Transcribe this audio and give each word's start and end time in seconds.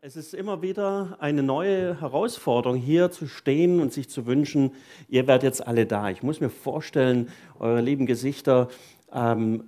Es 0.00 0.14
ist 0.14 0.32
immer 0.32 0.62
wieder 0.62 1.16
eine 1.18 1.42
neue 1.42 2.00
Herausforderung, 2.00 2.76
hier 2.76 3.10
zu 3.10 3.26
stehen 3.26 3.80
und 3.80 3.92
sich 3.92 4.08
zu 4.08 4.26
wünschen, 4.26 4.70
ihr 5.08 5.26
werdet 5.26 5.42
jetzt 5.42 5.66
alle 5.66 5.86
da. 5.86 6.08
Ich 6.08 6.22
muss 6.22 6.40
mir 6.40 6.50
vorstellen, 6.50 7.28
eure 7.58 7.80
lieben 7.80 8.06
Gesichter, 8.06 8.68
ähm, 9.12 9.64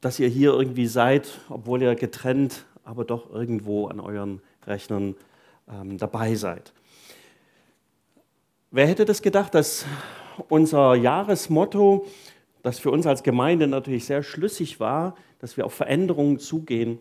dass 0.00 0.18
ihr 0.18 0.26
hier 0.26 0.54
irgendwie 0.54 0.88
seid, 0.88 1.28
obwohl 1.48 1.82
ihr 1.82 1.94
getrennt, 1.94 2.64
aber 2.82 3.04
doch 3.04 3.32
irgendwo 3.32 3.86
an 3.86 4.00
euren 4.00 4.42
Rechnern 4.66 5.14
ähm, 5.70 5.98
dabei 5.98 6.34
seid. 6.34 6.72
Wer 8.72 8.88
hätte 8.88 9.04
das 9.04 9.22
gedacht, 9.22 9.54
dass 9.54 9.86
unser 10.48 10.96
Jahresmotto, 10.96 12.06
das 12.64 12.80
für 12.80 12.90
uns 12.90 13.06
als 13.06 13.22
Gemeinde 13.22 13.68
natürlich 13.68 14.04
sehr 14.04 14.24
schlüssig 14.24 14.80
war, 14.80 15.14
dass 15.38 15.56
wir 15.56 15.64
auf 15.64 15.74
Veränderungen 15.74 16.40
zugehen, 16.40 16.98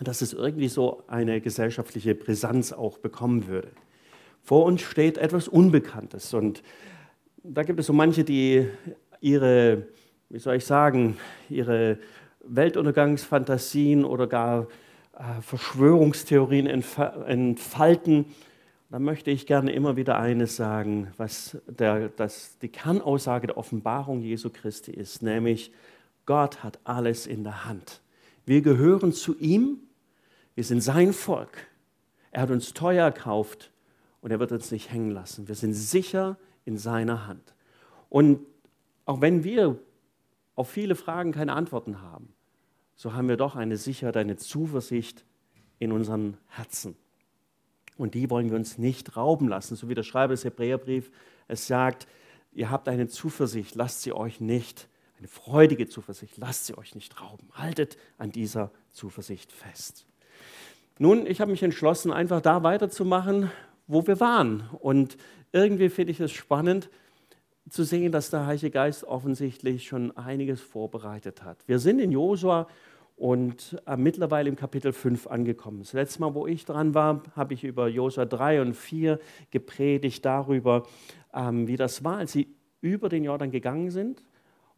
dass 0.00 0.22
es 0.22 0.32
irgendwie 0.32 0.68
so 0.68 1.02
eine 1.06 1.40
gesellschaftliche 1.40 2.14
Brisanz 2.14 2.72
auch 2.72 2.98
bekommen 2.98 3.46
würde. 3.46 3.68
Vor 4.42 4.64
uns 4.64 4.82
steht 4.82 5.18
etwas 5.18 5.48
Unbekanntes 5.48 6.34
und 6.34 6.62
da 7.44 7.62
gibt 7.62 7.80
es 7.80 7.86
so 7.86 7.92
manche, 7.92 8.24
die 8.24 8.68
ihre, 9.20 9.86
wie 10.28 10.38
soll 10.38 10.56
ich 10.56 10.64
sagen, 10.64 11.16
ihre 11.48 11.98
Weltuntergangsfantasien 12.44 14.04
oder 14.04 14.26
gar 14.26 14.66
äh, 15.16 15.40
Verschwörungstheorien 15.40 16.66
entfalten. 16.66 18.26
Da 18.90 18.98
möchte 18.98 19.30
ich 19.30 19.46
gerne 19.46 19.72
immer 19.72 19.96
wieder 19.96 20.18
eines 20.18 20.56
sagen, 20.56 21.12
was 21.16 21.56
der, 21.66 22.08
das 22.10 22.58
die 22.58 22.68
Kernaussage 22.68 23.46
der 23.46 23.56
Offenbarung 23.56 24.20
Jesu 24.20 24.50
Christi 24.50 24.90
ist, 24.90 25.22
nämlich 25.22 25.72
Gott 26.26 26.62
hat 26.62 26.78
alles 26.84 27.26
in 27.26 27.42
der 27.42 27.64
Hand. 27.64 28.01
Wir 28.44 28.62
gehören 28.62 29.12
zu 29.12 29.38
ihm, 29.38 29.78
wir 30.54 30.64
sind 30.64 30.80
sein 30.80 31.12
Volk. 31.12 31.66
Er 32.30 32.42
hat 32.42 32.50
uns 32.50 32.72
teuer 32.74 33.04
erkauft 33.04 33.72
und 34.20 34.30
er 34.30 34.40
wird 34.40 34.52
uns 34.52 34.70
nicht 34.70 34.90
hängen 34.90 35.10
lassen. 35.10 35.48
Wir 35.48 35.54
sind 35.54 35.74
sicher 35.74 36.36
in 36.64 36.78
seiner 36.78 37.26
Hand. 37.26 37.54
Und 38.08 38.40
auch 39.04 39.20
wenn 39.20 39.44
wir 39.44 39.78
auf 40.54 40.70
viele 40.70 40.94
Fragen 40.94 41.32
keine 41.32 41.52
Antworten 41.52 42.02
haben, 42.02 42.32
so 42.94 43.14
haben 43.14 43.28
wir 43.28 43.36
doch 43.36 43.56
eine 43.56 43.76
Sicherheit, 43.76 44.16
eine 44.16 44.36
Zuversicht 44.36 45.24
in 45.78 45.92
unseren 45.92 46.36
Herzen. 46.48 46.96
Und 47.96 48.14
die 48.14 48.30
wollen 48.30 48.50
wir 48.50 48.56
uns 48.56 48.78
nicht 48.78 49.16
rauben 49.16 49.48
lassen, 49.48 49.76
so 49.76 49.88
wie 49.88 49.94
der 49.94 50.02
Schreiber 50.02 50.32
des 50.32 50.44
Hebräerbrief 50.44 51.10
es 51.48 51.66
sagt, 51.66 52.06
ihr 52.52 52.70
habt 52.70 52.88
eine 52.88 53.08
Zuversicht, 53.08 53.74
lasst 53.74 54.02
sie 54.02 54.12
euch 54.12 54.40
nicht 54.40 54.88
eine 55.22 55.28
freudige 55.28 55.88
Zuversicht. 55.88 56.36
Lasst 56.36 56.66
sie 56.66 56.76
euch 56.76 56.96
nicht 56.96 57.20
rauben. 57.20 57.48
Haltet 57.52 57.96
an 58.18 58.32
dieser 58.32 58.72
Zuversicht 58.90 59.52
fest. 59.52 60.04
Nun, 60.98 61.26
ich 61.26 61.40
habe 61.40 61.52
mich 61.52 61.62
entschlossen, 61.62 62.12
einfach 62.12 62.40
da 62.40 62.64
weiterzumachen, 62.64 63.48
wo 63.86 64.04
wir 64.04 64.18
waren. 64.18 64.68
Und 64.80 65.16
irgendwie 65.52 65.90
finde 65.90 66.10
ich 66.10 66.18
es 66.18 66.32
spannend 66.32 66.90
zu 67.70 67.84
sehen, 67.84 68.10
dass 68.10 68.30
der 68.30 68.46
Heilige 68.46 68.72
Geist 68.72 69.04
offensichtlich 69.04 69.86
schon 69.86 70.16
einiges 70.16 70.60
vorbereitet 70.60 71.44
hat. 71.44 71.58
Wir 71.68 71.78
sind 71.78 72.00
in 72.00 72.10
Josua 72.10 72.66
und 73.14 73.80
äh, 73.86 73.96
mittlerweile 73.96 74.48
im 74.48 74.56
Kapitel 74.56 74.92
5 74.92 75.28
angekommen. 75.28 75.78
Das 75.78 75.92
letzte 75.92 76.20
Mal, 76.20 76.34
wo 76.34 76.48
ich 76.48 76.64
dran 76.64 76.94
war, 76.94 77.22
habe 77.36 77.54
ich 77.54 77.62
über 77.62 77.86
Josua 77.86 78.24
3 78.24 78.60
und 78.60 78.74
4 78.74 79.20
gepredigt, 79.52 80.24
darüber, 80.24 80.88
ähm, 81.32 81.68
wie 81.68 81.76
das 81.76 82.02
war, 82.02 82.16
als 82.16 82.32
sie 82.32 82.56
über 82.80 83.08
den 83.08 83.22
Jordan 83.22 83.52
gegangen 83.52 83.92
sind 83.92 84.24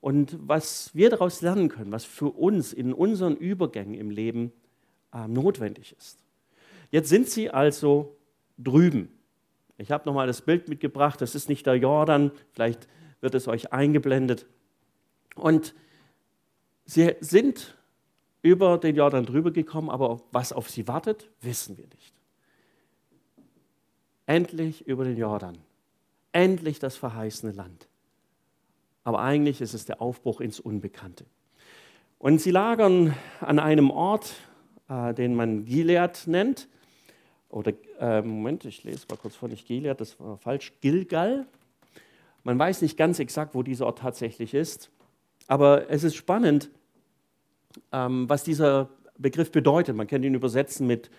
und 0.05 0.37
was 0.39 0.95
wir 0.95 1.09
daraus 1.09 1.41
lernen 1.41 1.71
können, 1.71 1.91
was 1.91 2.05
für 2.05 2.29
uns 2.29 2.75
in 2.75 2.93
unseren 2.93 3.37
Übergängen 3.37 3.95
im 3.95 4.11
Leben 4.11 4.53
äh, 5.15 5.27
notwendig 5.27 5.97
ist. 5.97 6.19
Jetzt 6.91 7.09
sind 7.09 7.31
sie 7.31 7.49
also 7.49 8.15
drüben. 8.59 9.09
Ich 9.79 9.91
habe 9.91 10.05
nochmal 10.05 10.27
das 10.27 10.43
Bild 10.43 10.69
mitgebracht, 10.69 11.23
das 11.23 11.35
ist 11.35 11.49
nicht 11.49 11.65
der 11.65 11.77
Jordan, 11.77 12.33
vielleicht 12.53 12.87
wird 13.23 13.35
es 13.35 13.49
euch 13.49 13.73
eingeblendet. 13.73 14.45
Und 15.37 15.75
sie 16.85 17.15
sind 17.21 17.75
über 18.43 18.77
den 18.77 18.97
Jordan 18.97 19.25
drüber 19.25 19.53
gekommen, 19.53 19.89
aber 19.89 20.21
was 20.33 20.53
auf 20.53 20.69
sie 20.69 20.87
wartet, 20.87 21.31
wissen 21.41 21.79
wir 21.79 21.87
nicht. 21.87 22.13
Endlich 24.27 24.87
über 24.87 25.05
den 25.05 25.17
Jordan, 25.17 25.57
endlich 26.33 26.79
das 26.79 26.95
verheißene 26.95 27.53
Land 27.53 27.89
aber 29.05 29.21
eigentlich 29.21 29.61
ist 29.61 29.75
es 29.75 29.85
der 29.85 30.01
Aufbruch 30.01 30.41
ins 30.41 30.59
Unbekannte. 30.59 31.27
Und 32.19 32.41
sie 32.41 32.51
lagern 32.51 33.15
an 33.41 33.59
einem 33.59 33.91
Ort, 33.91 34.35
äh, 34.89 35.13
den 35.13 35.35
man 35.35 35.67
Gilead 35.67 36.27
nennt. 36.27 36.69
Oder, 37.51 37.73
äh, 38.01 38.23
Moment, 38.23 38.65
ich 38.65 38.83
lese 38.83 39.07
mal 39.11 39.17
kurz 39.17 39.37
vor, 39.37 39.49
nicht 39.49 39.67
Gilead, 39.67 40.01
das 40.01 40.19
war 40.19 40.39
falsch, 40.39 40.73
Gilgal. 40.81 41.47
Man 42.43 42.59
weiß 42.59 42.83
nicht 42.83 42.97
ganz 42.97 43.19
exakt, 43.19 43.55
wo 43.55 43.63
dieser 43.63 43.87
Ort 43.87 43.99
tatsächlich 43.99 44.55
ist. 44.55 44.91
Aber 45.47 45.91
es 45.91 46.03
ist 46.03 46.15
spannend, 46.17 46.71
ähm, 47.93 48.29
was 48.29 48.43
dieser 48.43 48.89
Begriff 49.19 49.53
bedeutet. 49.53 49.95
Man 49.95 50.07
kann 50.07 50.23
ihn 50.23 50.35
übersetzen 50.35 50.87
mit 50.87 51.11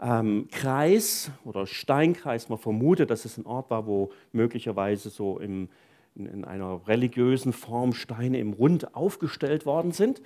ähm, 0.00 0.48
Kreis 0.50 1.30
oder 1.44 1.66
Steinkreis. 1.66 2.48
Man 2.48 2.58
vermutet, 2.58 3.10
dass 3.10 3.24
es 3.24 3.38
ein 3.38 3.46
Ort 3.46 3.70
war, 3.70 3.86
wo 3.86 4.10
möglicherweise 4.32 5.10
so 5.10 5.38
im 5.38 5.68
in, 6.18 6.26
in 6.26 6.44
einer 6.44 6.86
religiösen 6.86 7.52
Form 7.52 7.94
Steine 7.94 8.38
im 8.38 8.52
Rund 8.52 8.94
aufgestellt 8.94 9.66
worden 9.66 9.92
sind. 9.92 10.20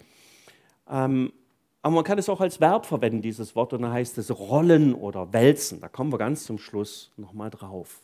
Ähm, 0.88 1.32
aber 1.82 1.96
man 1.96 2.04
kann 2.04 2.18
es 2.18 2.28
auch 2.28 2.40
als 2.40 2.60
Verb 2.60 2.86
verwenden, 2.86 3.22
dieses 3.22 3.56
Wort, 3.56 3.72
und 3.72 3.82
da 3.82 3.92
heißt 3.92 4.16
es 4.18 4.36
rollen 4.38 4.94
oder 4.94 5.32
wälzen. 5.32 5.80
Da 5.80 5.88
kommen 5.88 6.12
wir 6.12 6.18
ganz 6.18 6.44
zum 6.44 6.58
Schluss 6.58 7.10
nochmal 7.16 7.50
drauf. 7.50 8.00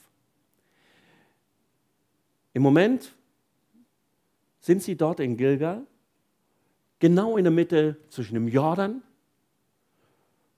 Im 2.55 2.63
Moment 2.63 3.15
sind 4.61 4.83
sie 4.83 4.97
dort 4.97 5.21
in 5.21 5.37
Gilgal, 5.37 5.87
genau 6.99 7.37
in 7.37 7.45
der 7.45 7.53
Mitte 7.53 7.97
zwischen 8.09 8.35
dem 8.35 8.49
Jordan 8.49 9.03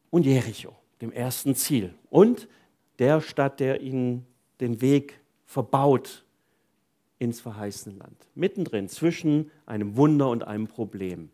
und 0.09 0.25
Jericho, 0.25 0.75
dem 1.03 1.13
ersten 1.13 1.55
Ziel, 1.55 1.95
und 2.09 2.49
der 2.99 3.21
Stadt, 3.21 3.61
der 3.61 3.83
ihnen 3.83 4.27
den 4.61 4.81
Weg 4.81 5.21
verbaut 5.45 6.25
ins 7.21 7.41
verheißene 7.41 7.97
Land. 7.97 8.17
Mittendrin, 8.35 8.89
zwischen 8.89 9.53
einem 9.67 9.97
Wunder 9.97 10.31
und 10.31 10.43
einem 10.43 10.67
Problem. 10.67 11.29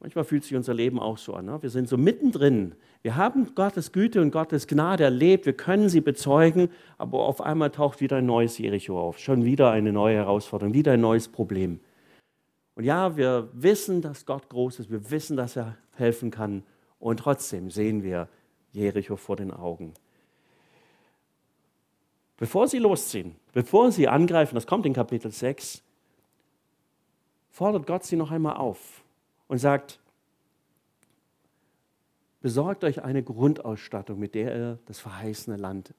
Manchmal 0.00 0.24
fühlt 0.24 0.42
sich 0.44 0.56
unser 0.56 0.74
Leben 0.74 0.98
auch 0.98 1.18
so 1.18 1.34
an. 1.34 1.46
Ne? 1.46 1.62
Wir 1.62 1.70
sind 1.70 1.88
so 1.88 1.96
mittendrin. 1.96 2.74
Wir 3.02 3.16
haben 3.16 3.54
Gottes 3.54 3.92
Güte 3.92 4.20
und 4.20 4.30
Gottes 4.30 4.66
Gnade 4.66 5.04
erlebt. 5.04 5.46
Wir 5.46 5.52
können 5.52 5.88
sie 5.88 6.00
bezeugen. 6.00 6.70
Aber 6.98 7.20
auf 7.20 7.40
einmal 7.40 7.70
taucht 7.70 8.00
wieder 8.00 8.16
ein 8.16 8.26
neues 8.26 8.58
Jericho 8.58 9.00
auf. 9.00 9.18
Schon 9.18 9.44
wieder 9.44 9.70
eine 9.70 9.92
neue 9.92 10.16
Herausforderung, 10.16 10.74
wieder 10.74 10.92
ein 10.92 11.00
neues 11.00 11.28
Problem. 11.28 11.80
Und 12.74 12.84
ja, 12.84 13.16
wir 13.16 13.48
wissen, 13.52 14.02
dass 14.02 14.26
Gott 14.26 14.48
groß 14.48 14.80
ist. 14.80 14.90
Wir 14.90 15.10
wissen, 15.10 15.36
dass 15.36 15.56
er 15.56 15.76
helfen 15.92 16.30
kann. 16.30 16.62
Und 16.98 17.20
trotzdem 17.20 17.70
sehen 17.70 18.02
wir 18.02 18.28
Jericho 18.72 19.16
vor 19.16 19.36
den 19.36 19.50
Augen. 19.50 19.94
Bevor 22.38 22.68
sie 22.68 22.78
losziehen, 22.78 23.36
bevor 23.52 23.90
sie 23.92 24.08
angreifen, 24.08 24.54
das 24.54 24.66
kommt 24.66 24.84
in 24.84 24.92
Kapitel 24.92 25.30
6, 25.30 25.82
fordert 27.50 27.86
Gott 27.86 28.04
sie 28.04 28.16
noch 28.16 28.30
einmal 28.30 28.56
auf 28.56 29.02
und 29.48 29.58
sagt, 29.58 29.98
besorgt 32.42 32.84
euch 32.84 33.02
eine 33.02 33.22
Grundausstattung, 33.22 34.18
mit 34.18 34.34
der 34.34 34.56
ihr 34.56 34.78
das 34.84 34.98
verheißene 34.98 35.56
Land 35.56 35.94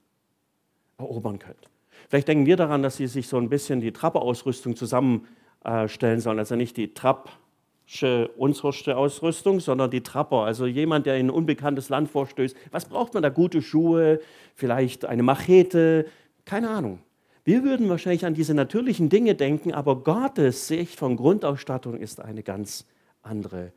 erobern 0.99 1.39
könnt. 1.39 1.69
Vielleicht 2.07 2.27
denken 2.27 2.45
wir 2.45 2.55
daran, 2.55 2.83
dass 2.83 2.97
sie 2.97 3.07
sich 3.07 3.27
so 3.27 3.37
ein 3.37 3.49
bisschen 3.49 3.81
die 3.81 3.91
Trappeausrüstung 3.91 4.75
zusammenstellen 4.75 6.19
sollen, 6.19 6.37
also 6.37 6.55
nicht 6.55 6.77
die 6.77 6.93
Trappsche, 6.93 8.29
unsere 8.37 8.95
Ausrüstung, 8.95 9.59
sondern 9.59 9.89
die 9.89 10.03
Trapper, 10.03 10.43
also 10.43 10.67
jemand, 10.67 11.07
der 11.07 11.17
in 11.17 11.27
ein 11.27 11.31
unbekanntes 11.31 11.89
Land 11.89 12.09
vorstößt. 12.09 12.55
Was 12.69 12.85
braucht 12.85 13.15
man 13.15 13.23
da? 13.23 13.29
Gute 13.29 13.63
Schuhe, 13.63 14.19
vielleicht 14.53 15.05
eine 15.05 15.23
Machete, 15.23 16.05
keine 16.47 16.69
Ahnung. 16.69 16.99
Wir 17.43 17.63
würden 17.63 17.89
wahrscheinlich 17.89 18.25
an 18.25 18.33
diese 18.33 18.53
natürlichen 18.53 19.09
Dinge 19.09 19.35
denken, 19.35 19.73
aber 19.73 19.97
Gottes 20.03 20.67
Sicht 20.67 20.97
von 20.97 21.17
Grundausstattung 21.17 21.97
ist 21.97 22.21
eine 22.21 22.41
ganz 22.41 22.85
andere. 23.21 23.71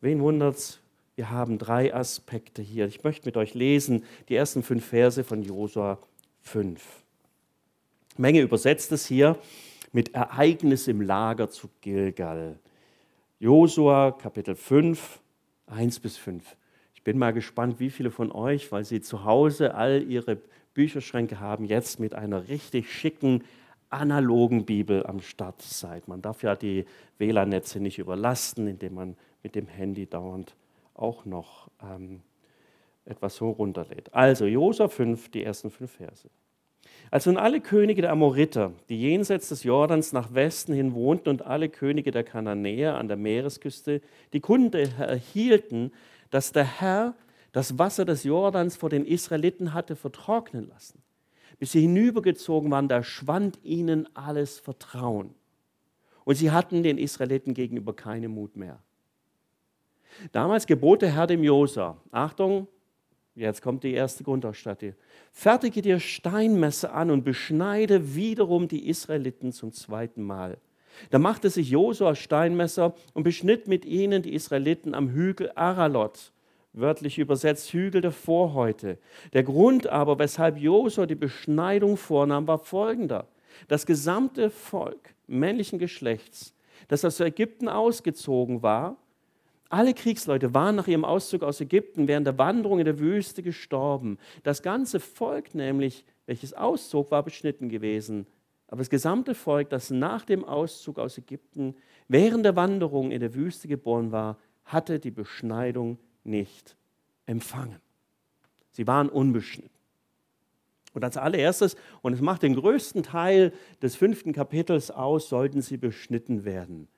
Wen 0.00 0.20
wundert's? 0.20 0.80
Wir 1.16 1.30
haben 1.30 1.58
drei 1.58 1.94
Aspekte 1.94 2.60
hier. 2.60 2.86
Ich 2.86 3.04
möchte 3.04 3.26
mit 3.26 3.36
euch 3.36 3.54
lesen 3.54 4.04
die 4.28 4.34
ersten 4.34 4.62
fünf 4.62 4.86
Verse 4.86 5.22
von 5.22 5.42
Josua 5.42 5.98
5. 6.40 6.82
Menge 8.16 8.40
übersetzt 8.40 8.90
es 8.92 9.06
hier 9.06 9.38
mit 9.92 10.14
Ereignis 10.14 10.88
im 10.88 11.00
Lager 11.02 11.50
zu 11.50 11.68
Gilgal. 11.82 12.58
Josua 13.38 14.12
Kapitel 14.12 14.56
5, 14.56 15.20
1 15.66 16.00
bis 16.00 16.16
5. 16.16 16.56
Ich 16.94 17.04
bin 17.04 17.18
mal 17.18 17.32
gespannt, 17.32 17.80
wie 17.80 17.90
viele 17.90 18.10
von 18.10 18.32
euch, 18.32 18.72
weil 18.72 18.84
sie 18.84 19.02
zu 19.02 19.24
Hause 19.24 19.74
all 19.74 20.02
ihre 20.02 20.38
Bücherschränke 20.74 21.40
haben, 21.40 21.64
jetzt 21.64 22.00
mit 22.00 22.14
einer 22.14 22.48
richtig 22.48 22.92
schicken 22.92 23.44
analogen 23.90 24.64
Bibel 24.64 25.06
am 25.06 25.20
Start 25.20 25.62
seid. 25.62 26.08
Man 26.08 26.20
darf 26.20 26.42
ja 26.42 26.56
die 26.56 26.84
WLAN-Netze 27.18 27.80
nicht 27.80 27.98
überlasten, 27.98 28.66
indem 28.66 28.94
man 28.94 29.16
mit 29.42 29.54
dem 29.54 29.68
Handy 29.68 30.06
dauernd 30.06 30.54
auch 30.94 31.24
noch 31.24 31.68
ähm, 31.82 32.22
etwas 33.04 33.36
so 33.36 33.50
runterlädt. 33.50 34.12
Also 34.12 34.46
Josua 34.46 34.88
5, 34.88 35.30
die 35.30 35.44
ersten 35.44 35.70
fünf 35.70 35.92
Verse. 35.92 36.28
Als 37.10 37.26
nun 37.26 37.36
alle 37.36 37.60
Könige 37.60 38.02
der 38.02 38.10
Amoriter, 38.10 38.72
die 38.88 39.00
jenseits 39.00 39.48
des 39.48 39.62
Jordans 39.62 40.12
nach 40.12 40.34
Westen 40.34 40.74
hin 40.74 40.94
wohnten, 40.94 41.28
und 41.28 41.42
alle 41.42 41.68
Könige 41.68 42.10
der 42.10 42.24
Kananäer 42.24 42.96
an 42.96 43.08
der 43.08 43.16
Meeresküste 43.16 44.00
die 44.32 44.40
Kunde 44.40 44.90
erhielten, 44.98 45.92
dass 46.30 46.52
der 46.52 46.64
Herr 46.64 47.14
das 47.54 47.78
Wasser 47.78 48.04
des 48.04 48.24
Jordans 48.24 48.74
vor 48.74 48.90
den 48.90 49.06
Israeliten 49.06 49.72
hatte 49.72 49.94
vertrocknen 49.94 50.68
lassen, 50.68 51.00
bis 51.60 51.70
sie 51.70 51.82
hinübergezogen 51.82 52.68
waren, 52.72 52.88
da 52.88 53.04
schwand 53.04 53.60
ihnen 53.62 54.08
alles 54.16 54.58
Vertrauen. 54.58 55.36
Und 56.24 56.34
sie 56.34 56.50
hatten 56.50 56.82
den 56.82 56.98
Israeliten 56.98 57.54
gegenüber 57.54 57.94
keinen 57.94 58.32
Mut 58.32 58.56
mehr. 58.56 58.82
Damals 60.32 60.66
gebot 60.66 61.02
der 61.02 61.12
Herr 61.12 61.28
dem 61.28 61.44
Josa, 61.44 61.96
Achtung, 62.10 62.66
Jetzt 63.36 63.62
kommt 63.62 63.82
die 63.82 63.92
erste 63.92 64.22
Grundausstattung. 64.22 64.94
Fertige 65.32 65.82
dir 65.82 65.98
Steinmesser 65.98 66.94
an 66.94 67.10
und 67.10 67.24
beschneide 67.24 68.14
wiederum 68.14 68.68
die 68.68 68.88
Israeliten 68.88 69.52
zum 69.52 69.72
zweiten 69.72 70.22
Mal. 70.22 70.58
Da 71.10 71.18
machte 71.18 71.50
sich 71.50 71.70
Josua 71.70 72.14
Steinmesser 72.14 72.94
und 73.12 73.24
beschnitt 73.24 73.66
mit 73.66 73.84
ihnen 73.84 74.22
die 74.22 74.34
Israeliten 74.34 74.94
am 74.94 75.10
Hügel 75.10 75.50
Aralot, 75.56 76.32
wörtlich 76.74 77.18
übersetzt 77.18 77.72
Hügel 77.72 78.00
der 78.00 78.12
Vorhäute. 78.12 78.98
Der 79.32 79.42
Grund 79.42 79.86
aber, 79.86 80.18
weshalb 80.18 80.58
Josua 80.58 81.06
die 81.06 81.14
Beschneidung 81.14 81.96
vornahm, 81.96 82.46
war 82.46 82.58
folgender. 82.58 83.28
Das 83.68 83.86
gesamte 83.86 84.50
Volk 84.50 85.14
männlichen 85.26 85.78
Geschlechts, 85.78 86.54
das 86.88 87.04
aus 87.04 87.20
Ägypten 87.20 87.68
ausgezogen 87.68 88.62
war, 88.62 88.96
alle 89.70 89.94
Kriegsleute 89.94 90.54
waren 90.54 90.76
nach 90.76 90.86
ihrem 90.86 91.04
Auszug 91.04 91.42
aus 91.42 91.60
Ägypten 91.60 92.06
während 92.06 92.26
der 92.26 92.38
Wanderung 92.38 92.78
in 92.78 92.84
der 92.84 92.98
Wüste 92.98 93.42
gestorben. 93.42 94.18
Das 94.42 94.62
ganze 94.62 95.00
Volk 95.00 95.54
nämlich, 95.54 96.04
welches 96.26 96.52
auszog, 96.54 97.10
war 97.10 97.22
beschnitten 97.22 97.68
gewesen. 97.68 98.26
Aber 98.68 98.78
das 98.78 98.90
gesamte 98.90 99.34
Volk, 99.34 99.70
das 99.70 99.90
nach 99.90 100.24
dem 100.24 100.44
Auszug 100.44 100.98
aus 100.98 101.18
Ägypten 101.18 101.74
während 102.08 102.44
der 102.44 102.56
Wanderung 102.56 103.10
in 103.10 103.20
der 103.20 103.34
Wüste 103.34 103.66
geboren 103.66 104.12
war, 104.12 104.38
hatte 104.64 104.98
die 104.98 105.10
Beschneidung 105.10 105.98
nicht 106.24 106.76
empfangen. 107.26 107.80
Sie 108.72 108.86
waren 108.86 109.08
unbeschnitten. 109.08 109.70
Und 110.94 111.04
als 111.04 111.16
allererstes, 111.16 111.76
und 112.02 112.12
es 112.12 112.20
macht 112.20 112.42
den 112.42 112.54
größten 112.54 113.02
Teil 113.02 113.52
des 113.82 113.96
fünften 113.96 114.32
Kapitels 114.32 114.90
aus, 114.90 115.28
sollten 115.28 115.60
sie 115.60 115.76
beschnitten 115.76 116.44
werden. 116.44 116.88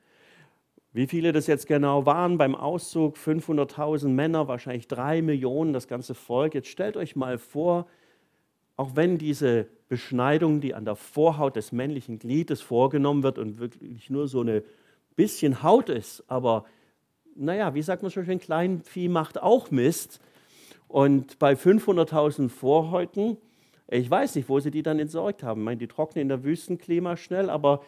Wie 0.92 1.06
viele 1.06 1.32
das 1.32 1.46
jetzt 1.46 1.66
genau 1.66 2.06
waren 2.06 2.38
beim 2.38 2.54
Auszug, 2.54 3.16
500.000 3.16 4.08
Männer, 4.08 4.48
wahrscheinlich 4.48 4.88
drei 4.88 5.20
Millionen, 5.22 5.72
das 5.72 5.88
ganze 5.88 6.14
Volk. 6.14 6.54
Jetzt 6.54 6.68
stellt 6.68 6.96
euch 6.96 7.16
mal 7.16 7.38
vor, 7.38 7.86
auch 8.76 8.96
wenn 8.96 9.18
diese 9.18 9.66
Beschneidung, 9.88 10.60
die 10.60 10.74
an 10.74 10.84
der 10.84 10.96
Vorhaut 10.96 11.56
des 11.56 11.72
männlichen 11.72 12.18
Gliedes 12.18 12.60
vorgenommen 12.60 13.22
wird 13.22 13.38
und 13.38 13.58
wirklich 13.58 14.10
nur 14.10 14.28
so 14.28 14.42
ein 14.42 14.62
bisschen 15.16 15.62
Haut 15.62 15.88
ist, 15.88 16.24
aber 16.28 16.64
naja, 17.36 17.74
wie 17.74 17.82
sagt 17.82 18.02
man 18.02 18.10
so 18.10 18.22
schön, 18.24 18.38
Kleinvieh 18.38 19.08
macht 19.08 19.42
auch 19.42 19.70
Mist. 19.70 20.20
Und 20.88 21.38
bei 21.38 21.54
500.000 21.54 22.48
Vorhäuten, 22.48 23.36
ich 23.88 24.10
weiß 24.10 24.34
nicht, 24.34 24.48
wo 24.48 24.60
sie 24.60 24.70
die 24.70 24.82
dann 24.82 24.98
entsorgt 24.98 25.42
haben. 25.42 25.60
Ich 25.60 25.64
meine, 25.64 25.78
die 25.78 25.88
trocknen 25.88 26.22
in 26.22 26.28
der 26.28 26.44
Wüstenklima 26.44 27.16
schnell, 27.16 27.50
aber 27.50 27.82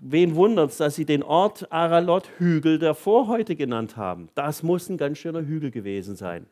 wen 0.00 0.34
wundert 0.34 0.70
es, 0.70 0.76
dass 0.76 0.94
sie 0.94 1.04
den 1.04 1.22
Ort 1.22 1.72
Aralot 1.72 2.28
Hügel 2.38 2.78
der 2.78 2.94
Vorhäute 2.94 3.56
genannt 3.56 3.96
haben? 3.96 4.28
Das 4.34 4.62
muss 4.62 4.88
ein 4.88 4.98
ganz 4.98 5.18
schöner 5.18 5.42
Hügel 5.42 5.70
gewesen 5.70 6.16
sein. 6.16 6.46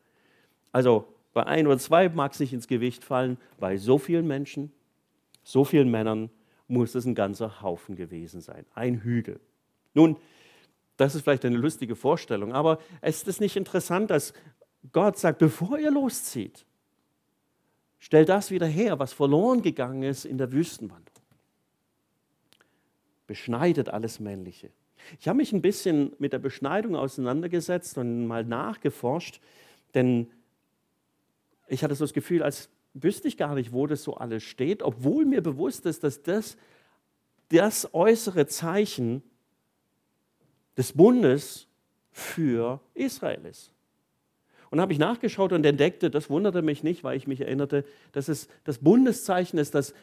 Also 0.71 1.05
bei 1.33 1.45
ein 1.45 1.67
oder 1.67 1.77
zwei 1.77 2.09
mag 2.09 2.33
es 2.33 2.39
nicht 2.39 2.53
ins 2.53 2.67
Gewicht 2.67 3.03
fallen, 3.03 3.37
bei 3.59 3.77
so 3.77 3.97
vielen 3.97 4.27
Menschen, 4.27 4.71
so 5.43 5.63
vielen 5.63 5.89
Männern 5.89 6.29
muss 6.67 6.95
es 6.95 7.05
ein 7.05 7.15
ganzer 7.15 7.61
Haufen 7.61 7.95
gewesen 7.95 8.41
sein. 8.41 8.65
Ein 8.73 9.01
Hügel. 9.01 9.39
Nun, 9.93 10.15
das 10.97 11.15
ist 11.15 11.23
vielleicht 11.23 11.45
eine 11.45 11.57
lustige 11.57 11.95
Vorstellung, 11.95 12.53
aber 12.53 12.79
ist 13.01 13.27
es 13.27 13.39
nicht 13.39 13.55
interessant, 13.55 14.11
dass 14.11 14.33
Gott 14.91 15.17
sagt, 15.17 15.39
bevor 15.39 15.79
ihr 15.79 15.91
loszieht, 15.91 16.65
stellt 17.99 18.29
das 18.29 18.51
wieder 18.51 18.67
her, 18.67 18.99
was 18.99 19.13
verloren 19.13 19.61
gegangen 19.61 20.03
ist 20.03 20.25
in 20.25 20.37
der 20.37 20.51
Wüstenwanderung 20.51 21.13
beschneidet 23.27 23.89
alles 23.89 24.19
Männliche. 24.19 24.69
Ich 25.19 25.27
habe 25.27 25.37
mich 25.37 25.51
ein 25.51 25.61
bisschen 25.61 26.13
mit 26.19 26.33
der 26.33 26.39
Beschneidung 26.39 26.95
auseinandergesetzt 26.95 27.97
und 27.97 28.27
mal 28.27 28.45
nachgeforscht, 28.45 29.41
denn 29.95 30.29
ich 31.67 31.83
hatte 31.83 31.95
so 31.95 32.03
das 32.03 32.13
Gefühl, 32.13 32.43
als 32.43 32.69
wüsste 32.93 33.27
ich 33.27 33.37
gar 33.37 33.55
nicht, 33.55 33.73
wo 33.73 33.87
das 33.87 34.03
so 34.03 34.15
alles 34.15 34.43
steht, 34.43 34.83
obwohl 34.83 35.25
mir 35.25 35.41
bewusst 35.41 35.85
ist, 35.85 36.03
dass 36.03 36.21
das 36.21 36.57
das 37.49 37.93
äußere 37.93 38.47
Zeichen 38.47 39.23
des 40.77 40.93
Bundes 40.93 41.67
für 42.11 42.79
Israel 42.93 43.45
ist. 43.45 43.71
Und 44.69 44.81
habe 44.81 44.91
ich 44.91 44.99
nachgeschaut 44.99 45.53
und 45.53 45.65
entdeckte, 45.65 46.09
das 46.09 46.31
wunderte 46.31 46.63
mich 46.63 46.81
nicht, 46.81 47.03
weil 47.03 47.15
ich 47.15 47.27
mich 47.27 47.41
erinnerte, 47.41 47.85
dass 48.11 48.27
es 48.27 48.47
das 48.63 48.79
Bundeszeichen 48.79 49.59
ist, 49.59 49.75
das 49.75 49.93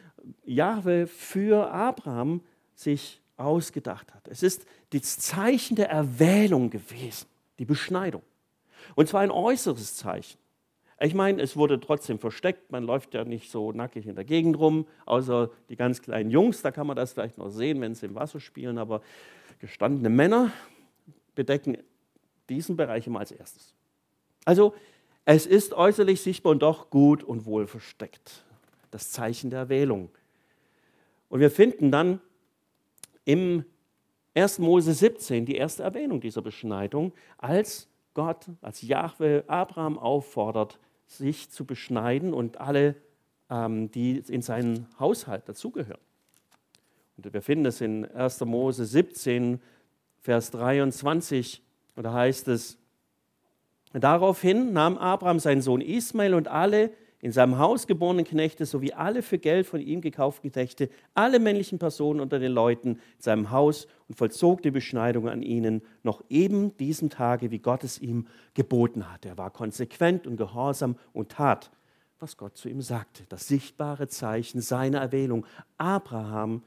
Jahwe 0.45 1.07
für 1.07 1.71
Abraham 1.71 2.41
sich 2.73 3.21
ausgedacht 3.35 4.13
hat. 4.13 4.27
Es 4.29 4.43
ist 4.43 4.65
das 4.91 5.17
Zeichen 5.17 5.75
der 5.75 5.89
Erwählung 5.89 6.69
gewesen, 6.69 7.27
die 7.59 7.65
Beschneidung. 7.65 8.21
Und 8.95 9.09
zwar 9.09 9.21
ein 9.21 9.31
äußeres 9.31 9.95
Zeichen. 9.95 10.37
Ich 11.01 11.15
meine, 11.15 11.41
es 11.41 11.57
wurde 11.57 11.79
trotzdem 11.79 12.19
versteckt, 12.19 12.71
man 12.71 12.83
läuft 12.83 13.15
ja 13.15 13.25
nicht 13.25 13.49
so 13.49 13.71
nackig 13.71 14.05
in 14.05 14.15
der 14.15 14.23
Gegend 14.23 14.59
rum, 14.59 14.85
außer 15.05 15.49
die 15.67 15.75
ganz 15.75 16.01
kleinen 16.01 16.29
Jungs, 16.29 16.61
da 16.61 16.71
kann 16.71 16.85
man 16.85 16.95
das 16.95 17.13
vielleicht 17.13 17.39
noch 17.39 17.49
sehen, 17.49 17.81
wenn 17.81 17.95
sie 17.95 18.05
im 18.05 18.15
Wasser 18.15 18.39
spielen, 18.39 18.77
aber 18.77 19.01
gestandene 19.61 20.09
Männer 20.09 20.51
bedecken 21.35 21.77
diesen 22.49 22.75
Bereich 22.75 23.07
immer 23.07 23.19
als 23.19 23.31
erstes. 23.31 23.73
Also 24.43 24.73
es 25.23 25.45
ist 25.45 25.73
äußerlich 25.73 26.21
sichtbar 26.21 26.51
und 26.51 26.63
doch 26.63 26.89
gut 26.89 27.23
und 27.23 27.45
wohl 27.45 27.67
versteckt. 27.67 28.43
Das 28.89 29.11
Zeichen 29.11 29.51
der 29.51 29.59
Erwählung. 29.59 30.09
Und 31.29 31.39
wir 31.39 31.51
finden 31.51 31.91
dann 31.91 32.19
im 33.23 33.63
1. 34.33 34.59
Mose 34.59 34.93
17 34.93 35.45
die 35.45 35.55
erste 35.55 35.83
Erwähnung 35.83 36.21
dieser 36.21 36.41
Beschneidung, 36.41 37.13
als 37.37 37.87
Gott, 38.15 38.47
als 38.61 38.81
Jahwe 38.81 39.43
Abraham 39.47 39.99
auffordert, 39.99 40.79
sich 41.05 41.51
zu 41.51 41.65
beschneiden 41.65 42.33
und 42.33 42.59
alle, 42.59 42.95
ähm, 43.49 43.91
die 43.91 44.17
in 44.17 44.41
seinen 44.41 44.87
Haushalt 44.99 45.47
dazugehören. 45.47 46.01
Und 47.17 47.33
wir 47.33 47.41
finden 47.41 47.65
es 47.65 47.81
in 47.81 48.05
1. 48.05 48.41
Mose 48.41 48.85
17, 48.85 49.61
Vers 50.19 50.51
23, 50.51 51.61
und 51.95 52.03
da 52.03 52.13
heißt 52.13 52.47
es, 52.47 52.77
Daraufhin 53.93 54.71
nahm 54.71 54.97
Abraham 54.97 55.39
seinen 55.39 55.61
Sohn 55.61 55.81
Ismael 55.81 56.33
und 56.33 56.47
alle, 56.47 56.91
in 57.21 57.31
seinem 57.31 57.59
Haus 57.59 57.85
geborenen 57.85 58.25
Knechte 58.25 58.65
sowie 58.65 58.93
alle 58.93 59.21
für 59.21 59.37
Geld 59.37 59.67
von 59.67 59.79
ihm 59.79 60.01
gekauften 60.01 60.51
Knechte, 60.51 60.89
alle 61.13 61.39
männlichen 61.39 61.77
Personen 61.77 62.19
unter 62.19 62.39
den 62.39 62.51
Leuten 62.51 62.93
in 62.93 62.99
seinem 63.19 63.51
Haus 63.51 63.87
und 64.07 64.15
vollzog 64.15 64.63
die 64.63 64.71
Beschneidung 64.71 65.29
an 65.29 65.43
ihnen 65.43 65.83
noch 66.01 66.23
eben 66.29 66.75
diesem 66.77 67.11
Tage, 67.11 67.51
wie 67.51 67.59
Gott 67.59 67.83
es 67.83 67.99
ihm 67.99 68.25
geboten 68.55 69.11
hat. 69.11 69.25
Er 69.25 69.37
war 69.37 69.51
konsequent 69.51 70.25
und 70.25 70.37
gehorsam 70.37 70.95
und 71.13 71.29
tat, 71.29 71.69
was 72.17 72.37
Gott 72.37 72.57
zu 72.57 72.69
ihm 72.69 72.81
sagte. 72.81 73.23
Das 73.29 73.47
sichtbare 73.47 74.07
Zeichen 74.07 74.59
seiner 74.59 74.99
Erwählung. 74.99 75.45
Abraham 75.77 76.63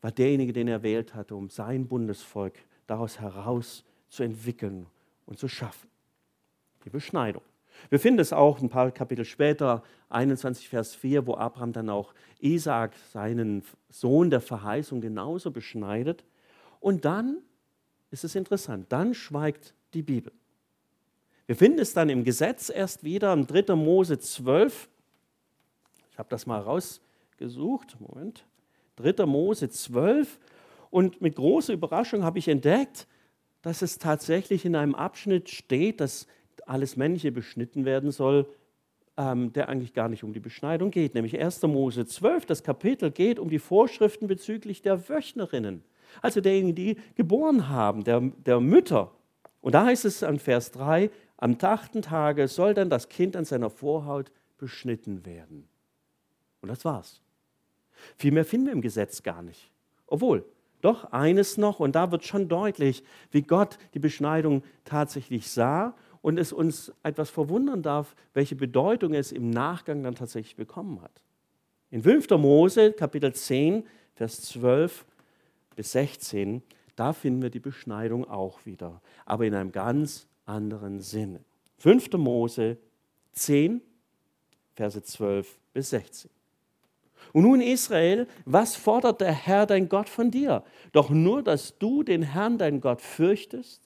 war 0.00 0.12
derjenige, 0.12 0.52
den 0.52 0.68
er 0.68 0.74
erwählt 0.74 1.14
hatte, 1.14 1.34
um 1.34 1.50
sein 1.50 1.86
Bundesvolk 1.86 2.54
daraus 2.86 3.20
heraus 3.20 3.84
zu 4.08 4.22
entwickeln 4.22 4.86
und 5.26 5.38
zu 5.38 5.48
schaffen. 5.48 5.88
Die 6.84 6.90
Beschneidung. 6.90 7.42
Wir 7.88 8.00
finden 8.00 8.20
es 8.20 8.32
auch 8.32 8.60
ein 8.60 8.68
paar 8.68 8.90
Kapitel 8.90 9.24
später, 9.24 9.82
21 10.08 10.68
Vers 10.68 10.94
4, 10.94 11.26
wo 11.26 11.36
Abraham 11.36 11.72
dann 11.72 11.88
auch 11.88 12.14
Isaac, 12.40 12.94
seinen 13.12 13.62
Sohn 13.88 14.30
der 14.30 14.40
Verheißung, 14.40 15.00
genauso 15.00 15.50
beschneidet. 15.50 16.24
Und 16.80 17.04
dann 17.04 17.38
ist 18.10 18.24
es 18.24 18.34
interessant, 18.34 18.86
dann 18.90 19.14
schweigt 19.14 19.74
die 19.94 20.02
Bibel. 20.02 20.32
Wir 21.46 21.56
finden 21.56 21.80
es 21.80 21.94
dann 21.94 22.08
im 22.10 22.24
Gesetz 22.24 22.70
erst 22.70 23.02
wieder, 23.02 23.32
im 23.32 23.46
3. 23.46 23.74
Mose 23.74 24.18
12. 24.18 24.88
Ich 26.12 26.18
habe 26.18 26.28
das 26.28 26.46
mal 26.46 26.60
rausgesucht. 26.60 27.96
Moment. 28.00 28.44
3. 29.00 29.26
Mose 29.26 29.68
12. 29.68 30.38
Und 30.90 31.20
mit 31.20 31.36
großer 31.36 31.72
Überraschung 31.72 32.24
habe 32.24 32.38
ich 32.38 32.48
entdeckt, 32.48 33.06
dass 33.62 33.82
es 33.82 33.98
tatsächlich 33.98 34.64
in 34.64 34.74
einem 34.76 34.94
Abschnitt 34.94 35.50
steht, 35.50 36.00
dass 36.00 36.26
alles 36.66 36.96
Männliche 36.96 37.32
beschnitten 37.32 37.84
werden 37.84 38.10
soll, 38.10 38.46
ähm, 39.16 39.52
der 39.52 39.68
eigentlich 39.68 39.92
gar 39.92 40.08
nicht 40.08 40.24
um 40.24 40.32
die 40.32 40.40
Beschneidung 40.40 40.90
geht. 40.90 41.14
Nämlich 41.14 41.38
1. 41.38 41.62
Mose 41.62 42.06
12, 42.06 42.46
das 42.46 42.62
Kapitel 42.62 43.10
geht 43.10 43.38
um 43.38 43.50
die 43.50 43.58
Vorschriften 43.58 44.26
bezüglich 44.26 44.82
der 44.82 45.08
Wöchnerinnen, 45.08 45.82
also 46.22 46.40
derjenigen, 46.40 46.74
die 46.74 46.96
geboren 47.16 47.68
haben, 47.68 48.04
der, 48.04 48.20
der 48.20 48.60
Mütter. 48.60 49.12
Und 49.60 49.74
da 49.74 49.84
heißt 49.84 50.04
es 50.04 50.22
an 50.22 50.38
Vers 50.38 50.70
3, 50.72 51.10
Am 51.36 51.56
achten 51.60 52.02
Tage 52.02 52.48
soll 52.48 52.74
dann 52.74 52.90
das 52.90 53.08
Kind 53.08 53.36
an 53.36 53.44
seiner 53.44 53.70
Vorhaut 53.70 54.30
beschnitten 54.58 55.24
werden. 55.26 55.68
Und 56.60 56.68
das 56.68 56.84
war's. 56.84 57.20
Viel 58.16 58.32
mehr 58.32 58.44
finden 58.44 58.66
wir 58.66 58.72
im 58.72 58.80
Gesetz 58.80 59.22
gar 59.22 59.42
nicht. 59.42 59.70
Obwohl, 60.06 60.44
doch 60.80 61.12
eines 61.12 61.56
noch, 61.56 61.80
und 61.80 61.94
da 61.94 62.10
wird 62.10 62.24
schon 62.24 62.48
deutlich, 62.48 63.04
wie 63.30 63.42
Gott 63.42 63.78
die 63.94 63.98
Beschneidung 63.98 64.62
tatsächlich 64.84 65.50
sah 65.50 65.94
und 66.22 66.38
es 66.38 66.52
uns 66.52 66.92
etwas 67.02 67.30
verwundern 67.30 67.82
darf, 67.82 68.14
welche 68.34 68.56
Bedeutung 68.56 69.14
es 69.14 69.32
im 69.32 69.50
Nachgang 69.50 70.02
dann 70.02 70.14
tatsächlich 70.14 70.56
bekommen 70.56 71.00
hat. 71.02 71.22
In 71.90 72.02
5. 72.02 72.30
Mose, 72.30 72.92
Kapitel 72.92 73.32
10, 73.32 73.84
Vers 74.14 74.42
12 74.42 75.04
bis 75.76 75.92
16, 75.92 76.62
da 76.96 77.12
finden 77.12 77.42
wir 77.42 77.50
die 77.50 77.60
Beschneidung 77.60 78.28
auch 78.28 78.64
wieder, 78.66 79.00
aber 79.24 79.46
in 79.46 79.54
einem 79.54 79.72
ganz 79.72 80.26
anderen 80.44 81.00
Sinne. 81.00 81.40
5. 81.78 82.12
Mose 82.14 82.76
10, 83.32 83.80
Verse 84.74 85.02
12 85.02 85.58
bis 85.72 85.90
16. 85.90 86.30
Und 87.32 87.42
nun 87.42 87.60
Israel, 87.60 88.26
was 88.44 88.76
fordert 88.76 89.20
der 89.20 89.32
Herr 89.32 89.66
dein 89.66 89.88
Gott 89.88 90.08
von 90.08 90.30
dir? 90.30 90.64
Doch 90.92 91.10
nur, 91.10 91.42
dass 91.42 91.78
du 91.78 92.02
den 92.02 92.22
Herrn 92.22 92.58
dein 92.58 92.80
Gott 92.80 93.00
fürchtest 93.00 93.82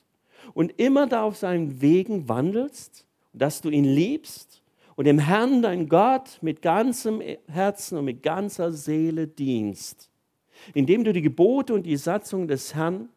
und 0.55 0.79
immer 0.79 1.07
da 1.07 1.25
auf 1.25 1.37
seinen 1.37 1.81
Wegen 1.81 2.29
wandelst, 2.29 3.07
dass 3.33 3.61
du 3.61 3.71
ihn 3.71 3.85
liebst 3.85 4.63
und 4.97 5.07
dem 5.07 5.19
Herrn 5.19 5.63
dein 5.63 5.89
Gott 5.89 6.39
mit 6.41 6.63
ganzem 6.63 7.23
Herzen 7.49 7.99
und 7.99 8.05
mit 8.05 8.23
ganzer 8.23 8.73
Seele 8.73 9.27
dienst, 9.27 10.09
indem 10.73 11.05
du 11.05 11.13
die 11.13 11.23
Gebote 11.23 11.75
und 11.75 11.85
die 11.85 11.97
Satzungen 11.97 12.49
des 12.49 12.75
Herrn, 12.75 13.09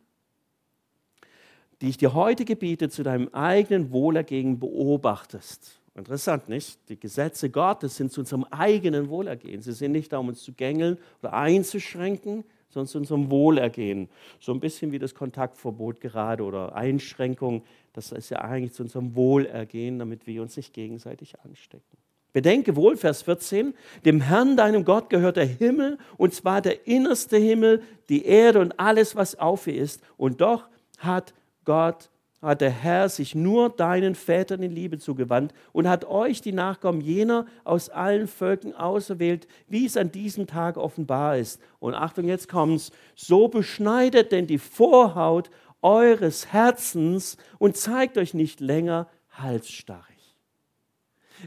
die 1.81 1.89
ich 1.89 1.97
dir 1.97 2.13
heute 2.13 2.43
gebiete, 2.43 2.89
zu 2.89 3.03
deinem 3.03 3.29
eigenen 3.33 3.91
Wohlergehen 3.91 4.59
beobachtest 4.59 5.76
Interessant, 5.97 6.47
nicht? 6.47 6.77
Die 6.89 6.99
Gesetze 6.99 7.49
Gottes 7.49 7.95
sind 7.95 8.11
zu 8.11 8.21
unserem 8.21 8.43
eigenen 8.45 9.09
Wohlergehen. 9.09 9.63
Sie 9.63 9.73
sind 9.73 9.93
nicht 9.93 10.13
da, 10.13 10.19
um 10.19 10.27
uns 10.27 10.43
zu 10.43 10.53
gängeln 10.53 10.99
oder 11.23 11.33
einzuschränken, 11.33 12.43
sondern 12.69 12.87
zu 12.87 12.99
unserem 12.99 13.31
Wohlergehen. 13.31 14.07
So 14.39 14.51
ein 14.51 14.59
bisschen 14.59 14.91
wie 14.91 14.99
das 14.99 15.15
Kontaktverbot 15.15 15.99
gerade 15.99 16.43
oder 16.43 16.75
Einschränkung. 16.75 17.63
Das 17.93 18.11
ist 18.11 18.29
ja 18.29 18.41
eigentlich 18.41 18.73
zu 18.73 18.83
unserem 18.83 19.15
Wohlergehen, 19.15 19.97
damit 19.97 20.27
wir 20.27 20.43
uns 20.43 20.55
nicht 20.55 20.71
gegenseitig 20.71 21.39
anstecken. 21.39 21.97
Bedenke 22.31 22.75
wohl, 22.75 22.95
Vers 22.95 23.23
14, 23.23 23.73
dem 24.05 24.21
Herrn, 24.21 24.55
deinem 24.55 24.85
Gott, 24.85 25.09
gehört 25.09 25.37
der 25.37 25.45
Himmel, 25.45 25.97
und 26.17 26.31
zwar 26.35 26.61
der 26.61 26.85
innerste 26.85 27.37
Himmel, 27.37 27.81
die 28.09 28.25
Erde 28.25 28.59
und 28.59 28.79
alles, 28.79 29.15
was 29.15 29.39
auf 29.39 29.65
ihr 29.65 29.81
ist. 29.81 30.03
Und 30.17 30.41
doch 30.41 30.67
hat 30.99 31.33
Gott 31.65 32.11
hat 32.41 32.61
der 32.61 32.69
Herr 32.69 33.09
sich 33.09 33.33
nur 33.33 33.69
deinen 33.69 34.13
Vätern 34.13 34.61
in 34.61 34.71
Liebe 34.71 34.99
zugewandt 34.99 35.53
und 35.73 35.87
hat 35.87 36.05
euch, 36.05 36.41
die 36.41 36.51
Nachkommen 36.51 37.01
jener, 37.01 37.47
aus 37.63 37.89
allen 37.89 38.27
Völkern 38.27 38.73
auserwählt, 38.73 39.47
wie 39.67 39.85
es 39.85 39.97
an 39.97 40.11
diesem 40.11 40.45
Tag 40.45 40.77
offenbar 40.77 41.37
ist. 41.37 41.59
Und 41.79 41.95
Achtung, 41.95 42.25
jetzt 42.25 42.47
kommt's. 42.47 42.91
So 43.15 43.47
beschneidet 43.47 44.31
denn 44.31 44.45
die 44.45 44.59
Vorhaut 44.59 45.49
eures 45.81 46.53
Herzens 46.53 47.37
und 47.57 47.75
zeigt 47.75 48.17
euch 48.17 48.33
nicht 48.33 48.59
länger 48.59 49.07
halsstarrig. 49.31 50.35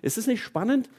Ist 0.02 0.18
es 0.18 0.26
nicht 0.26 0.42
spannend? 0.42 0.90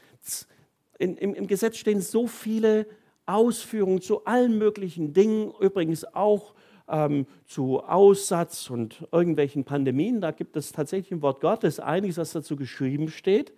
In, 0.98 1.16
im, 1.16 1.34
Im 1.34 1.46
Gesetz 1.46 1.76
stehen 1.76 2.00
so 2.00 2.26
viele 2.26 2.86
Ausführungen 3.26 4.00
zu 4.00 4.24
allen 4.24 4.58
möglichen 4.58 5.12
Dingen, 5.12 5.52
übrigens 5.60 6.04
auch 6.14 6.54
ähm, 6.88 7.26
zu 7.46 7.80
Aussatz 7.80 8.70
und 8.70 9.06
irgendwelchen 9.12 9.64
Pandemien. 9.64 10.20
Da 10.20 10.30
gibt 10.30 10.56
es 10.56 10.72
tatsächlich 10.72 11.12
im 11.12 11.22
Wort 11.22 11.40
Gottes 11.40 11.80
einiges, 11.80 12.18
was 12.18 12.32
dazu 12.32 12.56
geschrieben 12.56 13.08
steht. 13.08 13.52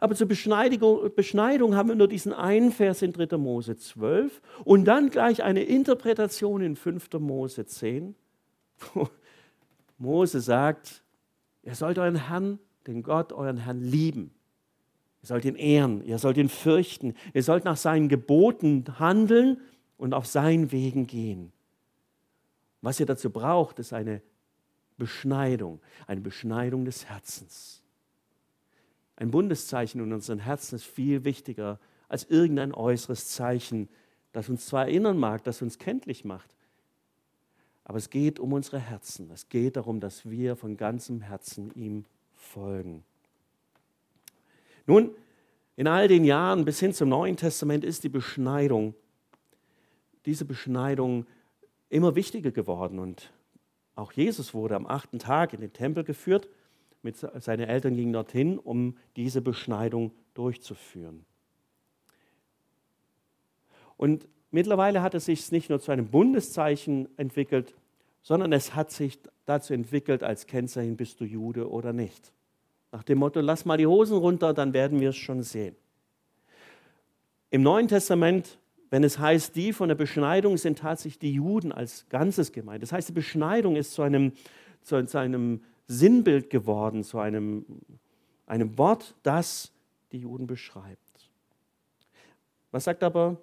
Aber 0.00 0.14
zur 0.14 0.26
Beschneidung, 0.26 1.76
haben 1.76 1.88
wir 1.88 1.96
nur 1.96 2.08
diesen 2.08 2.32
einen 2.32 2.72
Vers 2.72 3.02
in 3.02 3.12
3. 3.12 3.36
Mose 3.38 3.76
12 3.76 4.42
und 4.64 4.84
dann 4.84 5.10
gleich 5.10 5.42
eine 5.42 5.62
Interpretation 5.62 6.60
in 6.62 6.76
5. 6.76 7.12
Mose 7.20 7.64
10. 7.64 8.14
Mose 9.98 10.40
sagt, 10.40 11.04
ihr 11.62 11.74
sollt 11.74 11.98
euren 11.98 12.16
Herrn, 12.16 12.58
den 12.86 13.02
Gott, 13.02 13.32
euren 13.32 13.56
Herrn 13.56 13.80
lieben. 13.80 14.34
Ihr 15.22 15.28
sollt 15.28 15.46
ihn 15.46 15.56
ehren, 15.56 16.04
ihr 16.04 16.18
sollt 16.18 16.36
ihn 16.36 16.50
fürchten, 16.50 17.14
ihr 17.32 17.42
sollt 17.42 17.64
nach 17.64 17.78
seinen 17.78 18.10
Geboten 18.10 18.84
handeln 18.98 19.58
und 19.96 20.12
auf 20.12 20.26
seinen 20.26 20.70
Wegen 20.70 21.06
gehen. 21.06 21.53
Was 22.84 23.00
ihr 23.00 23.06
dazu 23.06 23.30
braucht, 23.30 23.78
ist 23.78 23.94
eine 23.94 24.20
Beschneidung, 24.98 25.80
eine 26.06 26.20
Beschneidung 26.20 26.84
des 26.84 27.06
Herzens. 27.06 27.82
Ein 29.16 29.30
Bundeszeichen 29.30 30.02
in 30.02 30.12
unseren 30.12 30.38
Herzen 30.38 30.74
ist 30.74 30.84
viel 30.84 31.24
wichtiger 31.24 31.80
als 32.08 32.24
irgendein 32.24 32.74
äußeres 32.74 33.30
Zeichen, 33.30 33.88
das 34.32 34.50
uns 34.50 34.66
zwar 34.66 34.84
erinnern 34.84 35.16
mag, 35.16 35.42
das 35.44 35.62
uns 35.62 35.78
kenntlich 35.78 36.26
macht, 36.26 36.54
aber 37.84 37.96
es 37.96 38.10
geht 38.10 38.38
um 38.38 38.52
unsere 38.52 38.80
Herzen. 38.80 39.30
Es 39.30 39.48
geht 39.48 39.76
darum, 39.76 39.98
dass 39.98 40.28
wir 40.28 40.54
von 40.54 40.76
ganzem 40.76 41.22
Herzen 41.22 41.70
ihm 41.74 42.04
folgen. 42.34 43.02
Nun, 44.84 45.10
in 45.76 45.86
all 45.86 46.06
den 46.06 46.24
Jahren 46.24 46.66
bis 46.66 46.80
hin 46.80 46.92
zum 46.92 47.08
Neuen 47.08 47.38
Testament 47.38 47.82
ist 47.82 48.04
die 48.04 48.10
Beschneidung, 48.10 48.94
diese 50.26 50.44
Beschneidung 50.44 51.24
immer 51.88 52.14
wichtiger 52.14 52.50
geworden. 52.50 52.98
Und 52.98 53.32
auch 53.94 54.12
Jesus 54.12 54.54
wurde 54.54 54.76
am 54.76 54.86
achten 54.86 55.18
Tag 55.18 55.52
in 55.52 55.60
den 55.60 55.72
Tempel 55.72 56.04
geführt. 56.04 56.48
Mit, 57.02 57.16
seine 57.16 57.66
Eltern 57.66 57.96
gingen 57.96 58.12
dorthin, 58.12 58.58
um 58.58 58.96
diese 59.16 59.42
Beschneidung 59.42 60.12
durchzuführen. 60.32 61.24
Und 63.96 64.26
mittlerweile 64.50 65.02
hat 65.02 65.14
es 65.14 65.26
sich 65.26 65.52
nicht 65.52 65.70
nur 65.70 65.80
zu 65.80 65.92
einem 65.92 66.08
Bundeszeichen 66.08 67.08
entwickelt, 67.18 67.74
sondern 68.22 68.52
es 68.52 68.74
hat 68.74 68.90
sich 68.90 69.18
dazu 69.44 69.74
entwickelt 69.74 70.22
als 70.22 70.46
Kennzeichen, 70.46 70.96
bist 70.96 71.20
du 71.20 71.24
Jude 71.24 71.70
oder 71.70 71.92
nicht. 71.92 72.32
Nach 72.90 73.02
dem 73.02 73.18
Motto, 73.18 73.40
lass 73.40 73.64
mal 73.64 73.76
die 73.76 73.86
Hosen 73.86 74.16
runter, 74.16 74.54
dann 74.54 74.72
werden 74.72 75.00
wir 75.00 75.10
es 75.10 75.16
schon 75.16 75.42
sehen. 75.42 75.76
Im 77.50 77.62
Neuen 77.62 77.86
Testament 77.86 78.58
wenn 78.94 79.02
es 79.02 79.18
heißt, 79.18 79.56
die 79.56 79.72
von 79.72 79.88
der 79.88 79.96
Beschneidung 79.96 80.56
sind 80.56 80.78
tatsächlich 80.78 81.18
die 81.18 81.32
Juden 81.32 81.72
als 81.72 82.08
Ganzes 82.10 82.52
gemeint. 82.52 82.80
Das 82.80 82.92
heißt, 82.92 83.08
die 83.08 83.12
Beschneidung 83.12 83.74
ist 83.74 83.92
zu 83.92 84.02
einem, 84.02 84.30
zu, 84.82 85.18
einem 85.18 85.64
Sinnbild 85.88 86.48
geworden, 86.48 87.02
zu 87.02 87.18
einem, 87.18 87.66
einem 88.46 88.78
Wort, 88.78 89.16
das 89.24 89.72
die 90.12 90.18
Juden 90.18 90.46
beschreibt. 90.46 91.28
Was 92.70 92.84
sagt 92.84 93.02
aber 93.02 93.38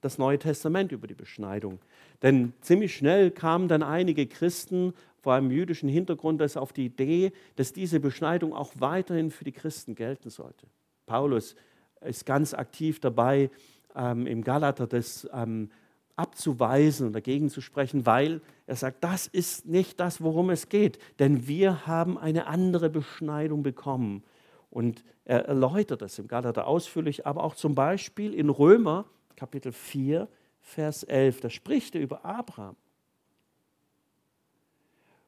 das 0.00 0.16
Neue 0.16 0.38
Testament 0.38 0.92
über 0.92 1.06
die 1.06 1.12
Beschneidung? 1.12 1.78
Denn 2.22 2.54
ziemlich 2.62 2.96
schnell 2.96 3.32
kamen 3.32 3.68
dann 3.68 3.82
einige 3.82 4.26
Christen, 4.26 4.94
vor 5.20 5.34
allem 5.34 5.50
jüdischen 5.50 5.90
Hintergrund, 5.90 6.40
auf 6.56 6.72
die 6.72 6.86
Idee, 6.86 7.32
dass 7.56 7.74
diese 7.74 8.00
Beschneidung 8.00 8.54
auch 8.54 8.72
weiterhin 8.78 9.30
für 9.30 9.44
die 9.44 9.52
Christen 9.52 9.94
gelten 9.94 10.30
sollte. 10.30 10.66
Paulus 11.04 11.54
ist 12.00 12.24
ganz 12.24 12.54
aktiv 12.54 12.98
dabei, 12.98 13.50
ähm, 13.96 14.26
im 14.26 14.44
Galater 14.44 14.86
das 14.86 15.28
ähm, 15.32 15.70
abzuweisen 16.16 17.06
und 17.08 17.12
dagegen 17.14 17.48
zu 17.48 17.60
sprechen, 17.60 18.06
weil 18.06 18.40
er 18.66 18.76
sagt, 18.76 19.02
das 19.02 19.26
ist 19.26 19.66
nicht 19.66 19.98
das, 19.98 20.22
worum 20.22 20.50
es 20.50 20.68
geht, 20.68 20.98
denn 21.18 21.46
wir 21.46 21.86
haben 21.86 22.18
eine 22.18 22.46
andere 22.46 22.90
Beschneidung 22.90 23.62
bekommen. 23.62 24.22
Und 24.70 25.04
er 25.24 25.46
erläutert 25.46 26.02
das 26.02 26.18
im 26.18 26.28
Galater 26.28 26.66
ausführlich, 26.66 27.26
aber 27.26 27.44
auch 27.44 27.54
zum 27.54 27.74
Beispiel 27.74 28.34
in 28.34 28.48
Römer 28.48 29.06
Kapitel 29.36 29.72
4, 29.72 30.28
Vers 30.60 31.02
11, 31.02 31.40
da 31.40 31.50
spricht 31.50 31.94
er 31.94 32.00
über 32.00 32.24
Abraham. 32.24 32.76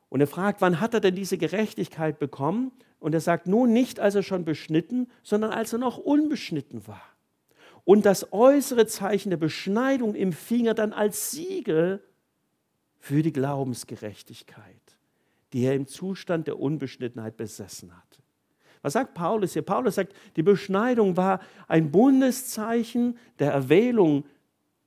Und 0.08 0.20
er 0.20 0.28
fragt, 0.28 0.60
wann 0.60 0.80
hat 0.80 0.94
er 0.94 1.00
denn 1.00 1.16
diese 1.16 1.38
Gerechtigkeit 1.38 2.20
bekommen? 2.20 2.70
Und 3.00 3.14
er 3.14 3.20
sagt, 3.20 3.48
nun 3.48 3.72
nicht, 3.72 3.98
als 3.98 4.14
er 4.14 4.22
schon 4.22 4.44
beschnitten, 4.44 5.08
sondern 5.24 5.50
als 5.50 5.72
er 5.72 5.80
noch 5.80 5.98
unbeschnitten 5.98 6.86
war 6.86 7.13
und 7.84 8.06
das 8.06 8.32
äußere 8.32 8.86
Zeichen 8.86 9.30
der 9.30 9.36
Beschneidung 9.36 10.14
empfing 10.14 10.66
er 10.66 10.74
dann 10.74 10.92
als 10.92 11.30
Siegel 11.30 12.02
für 12.98 13.22
die 13.22 13.32
Glaubensgerechtigkeit, 13.32 14.96
die 15.52 15.64
er 15.64 15.74
im 15.74 15.86
Zustand 15.86 16.46
der 16.46 16.58
Unbeschnittenheit 16.58 17.36
besessen 17.36 17.94
hatte. 17.94 18.22
Was 18.80 18.94
sagt 18.94 19.14
Paulus 19.14 19.52
hier? 19.52 19.62
Paulus 19.62 19.96
sagt, 19.96 20.14
die 20.36 20.42
Beschneidung 20.42 21.16
war 21.16 21.40
ein 21.68 21.90
Bundeszeichen 21.90 23.18
der 23.38 23.52
Erwählung 23.52 24.24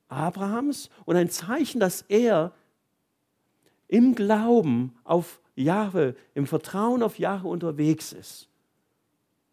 Abrahams 0.08 0.90
und 1.06 1.16
ein 1.16 1.30
Zeichen, 1.30 1.80
dass 1.80 2.02
er 2.04 2.54
im 3.88 4.16
Glauben 4.16 4.96
auf 5.04 5.42
Jahwe, 5.56 6.16
im 6.34 6.48
Vertrauen 6.48 7.04
auf 7.04 7.20
Jahwe 7.20 7.48
unterwegs 7.48 8.14
ist. 8.14 8.50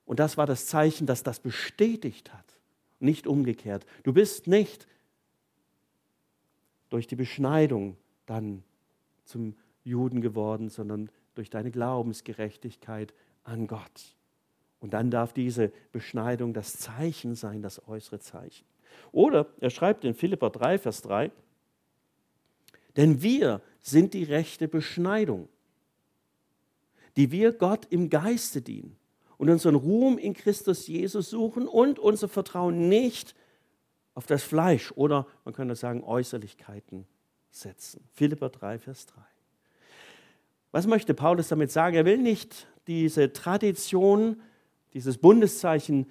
Und 0.07 0.21
das 0.21 0.37
war 0.37 0.47
das 0.47 0.67
Zeichen, 0.67 1.07
das 1.07 1.23
das 1.23 1.41
bestätigt 1.41 2.33
hat 2.33 2.54
nicht 3.05 3.27
umgekehrt. 3.27 3.87
Du 4.03 4.13
bist 4.13 4.47
nicht 4.47 4.87
durch 6.89 7.07
die 7.07 7.17
Beschneidung 7.17 7.97
dann 8.27 8.65
zum 9.25 9.55
Juden 9.85 10.21
geworden, 10.21 10.69
sondern 10.69 11.11
durch 11.35 11.51
deine 11.51 11.71
Glaubensgerechtigkeit 11.71 13.15
an 13.45 13.67
Gott. 13.67 14.17
Und 14.81 14.93
dann 14.95 15.11
darf 15.11 15.33
diese 15.33 15.73
Beschneidung 15.93 16.53
das 16.53 16.79
Zeichen 16.79 17.35
sein, 17.35 17.63
das 17.63 17.87
äußere 17.89 18.21
Zeichen. 18.21 18.67
Oder 19.13 19.47
er 19.61 19.71
schreibt 19.71 20.05
in 20.05 20.15
Philipper 20.15 20.51
3, 20.51 20.79
Vers 20.79 21.03
3, 21.03 21.31
denn 22.97 23.23
wir 23.23 23.61
sind 23.81 24.15
die 24.15 24.25
rechte 24.25 24.69
Beschneidung, 24.69 25.49
die 27.17 27.31
wir 27.31 27.53
Gott 27.53 27.87
im 27.91 28.09
Geiste 28.09 28.63
dienen 28.63 28.97
und 29.39 29.51
unseren 29.51 29.75
Ruhm 29.75 30.19
in 30.19 30.35
Christus 30.35 30.87
Jesus 30.87 31.31
suchen 31.31 31.67
und 31.67 31.99
unser 31.99 32.29
Vertrauen 32.29 32.89
nicht 32.89 33.35
auf 34.15 34.27
das 34.27 34.43
Fleisch 34.43 34.93
oder 34.93 35.27
man 35.45 35.55
könnte 35.55 35.75
sagen 35.75 36.03
Äußerlichkeiten 36.05 37.07
setzen. 37.51 38.05
Philipper 38.13 38.49
3, 38.49 38.79
Vers 38.79 39.07
3. 39.07 39.21
Was 40.73 40.87
möchte 40.87 41.15
Paulus 41.15 41.49
damit 41.49 41.71
sagen? 41.71 41.97
Er 41.97 42.05
will 42.05 42.19
nicht 42.19 42.67
diese 42.87 43.33
Tradition, 43.33 44.41
dieses 44.93 45.19
Bundeszeichen 45.19 46.11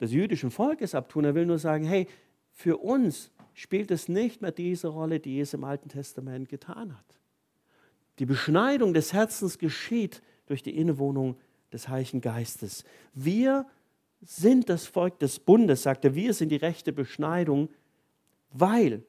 des 0.00 0.12
jüdischen 0.12 0.50
Volkes 0.50 0.94
abtun. 0.94 1.24
Er 1.24 1.34
will 1.34 1.46
nur 1.46 1.58
sagen, 1.58 1.84
hey, 1.84 2.06
für 2.50 2.78
uns 2.78 3.30
spielt 3.54 3.90
es 3.90 4.08
nicht 4.08 4.42
mehr 4.42 4.52
diese 4.52 4.88
Rolle, 4.88 5.20
die 5.20 5.40
es 5.40 5.54
im 5.54 5.64
Alten 5.64 5.88
Testament 5.88 6.48
getan 6.48 6.96
hat. 6.96 7.20
Die 8.18 8.26
Beschneidung 8.26 8.94
des 8.94 9.12
Herzens 9.12 9.58
geschieht 9.58 10.22
durch 10.46 10.62
die 10.62 10.76
Innewohnung 10.76 11.36
des 11.72 11.88
Heiligen 11.88 12.20
Geistes. 12.20 12.84
Wir 13.12 13.66
sind 14.22 14.68
das 14.68 14.86
Volk 14.86 15.18
des 15.18 15.38
Bundes, 15.38 15.82
sagt 15.82 16.04
er, 16.04 16.14
wir 16.14 16.34
sind 16.34 16.50
die 16.50 16.56
rechte 16.56 16.92
Beschneidung, 16.92 17.68
weil 18.52 19.04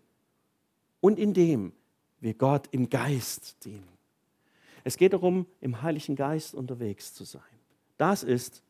und 1.00 1.20
indem 1.20 1.74
wir 2.20 2.34
Gott 2.34 2.68
im 2.72 2.90
Geist 2.90 3.64
dienen. 3.66 3.88
Es 4.84 4.98
geht 4.98 5.14
darum, 5.14 5.46
im 5.62 5.82
Heiligen 5.82 6.16
Geist 6.16 6.56
unterwegs 6.56 7.14
zu 7.14 7.24
sein. 7.24 7.42
Das 7.98 8.24
ist, 8.24 8.64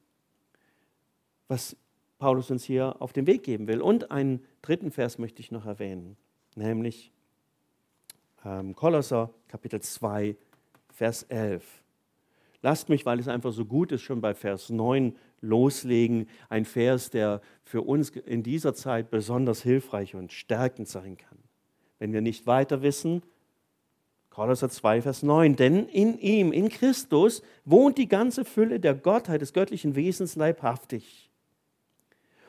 was 1.47 1.75
Paulus 2.17 2.49
uns 2.49 2.63
hier 2.63 3.01
auf 3.01 3.13
den 3.13 3.27
Weg 3.27 3.43
geben 3.43 3.67
will. 3.67 3.81
Und 3.81 4.11
einen 4.11 4.43
dritten 4.61 4.91
Vers 4.91 5.17
möchte 5.17 5.41
ich 5.41 5.51
noch 5.51 5.65
erwähnen, 5.65 6.17
nämlich 6.55 7.11
ähm, 8.43 8.75
Kolosser 8.75 9.29
Kapitel 9.47 9.81
2, 9.81 10.35
Vers 10.89 11.23
11. 11.23 11.63
Lasst 12.67 12.89
mich, 12.89 13.05
weil 13.05 13.17
es 13.17 13.29
einfach 13.29 13.53
so 13.53 13.63
gut 13.63 13.93
ist, 13.93 14.01
schon 14.01 14.19
bei 14.19 14.33
Vers 14.33 14.69
9 14.69 15.15
loslegen. 15.39 16.27
Ein 16.49 16.65
Vers, 16.65 17.09
der 17.09 17.39
für 17.63 17.81
uns 17.81 18.09
in 18.09 18.43
dieser 18.43 18.73
Zeit 18.73 19.09
besonders 19.09 19.63
hilfreich 19.63 20.15
und 20.15 20.33
stärkend 20.33 20.89
sein 20.89 21.15
kann. 21.15 21.37
Wenn 21.97 22.11
wir 22.11 22.19
nicht 22.19 22.45
weiter 22.45 22.81
wissen, 22.81 23.23
Kolosser 24.29 24.69
2, 24.69 25.03
Vers 25.03 25.23
9. 25.23 25.55
Denn 25.55 25.87
in 25.87 26.19
ihm, 26.19 26.51
in 26.51 26.67
Christus, 26.67 27.41
wohnt 27.63 27.97
die 27.97 28.09
ganze 28.09 28.43
Fülle 28.43 28.81
der 28.81 28.95
Gottheit, 28.95 29.39
des 29.39 29.53
göttlichen 29.53 29.95
Wesens 29.95 30.35
leibhaftig. 30.35 31.31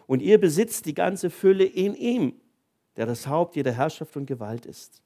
Und 0.08 0.20
ihr 0.20 0.40
besitzt 0.40 0.86
die 0.86 0.94
ganze 0.94 1.30
Fülle 1.30 1.62
in 1.64 1.94
ihm, 1.94 2.32
der 2.96 3.06
das 3.06 3.28
Haupt 3.28 3.54
jeder 3.54 3.70
Herrschaft 3.70 4.16
und 4.16 4.26
Gewalt 4.26 4.66
ist. 4.66 5.00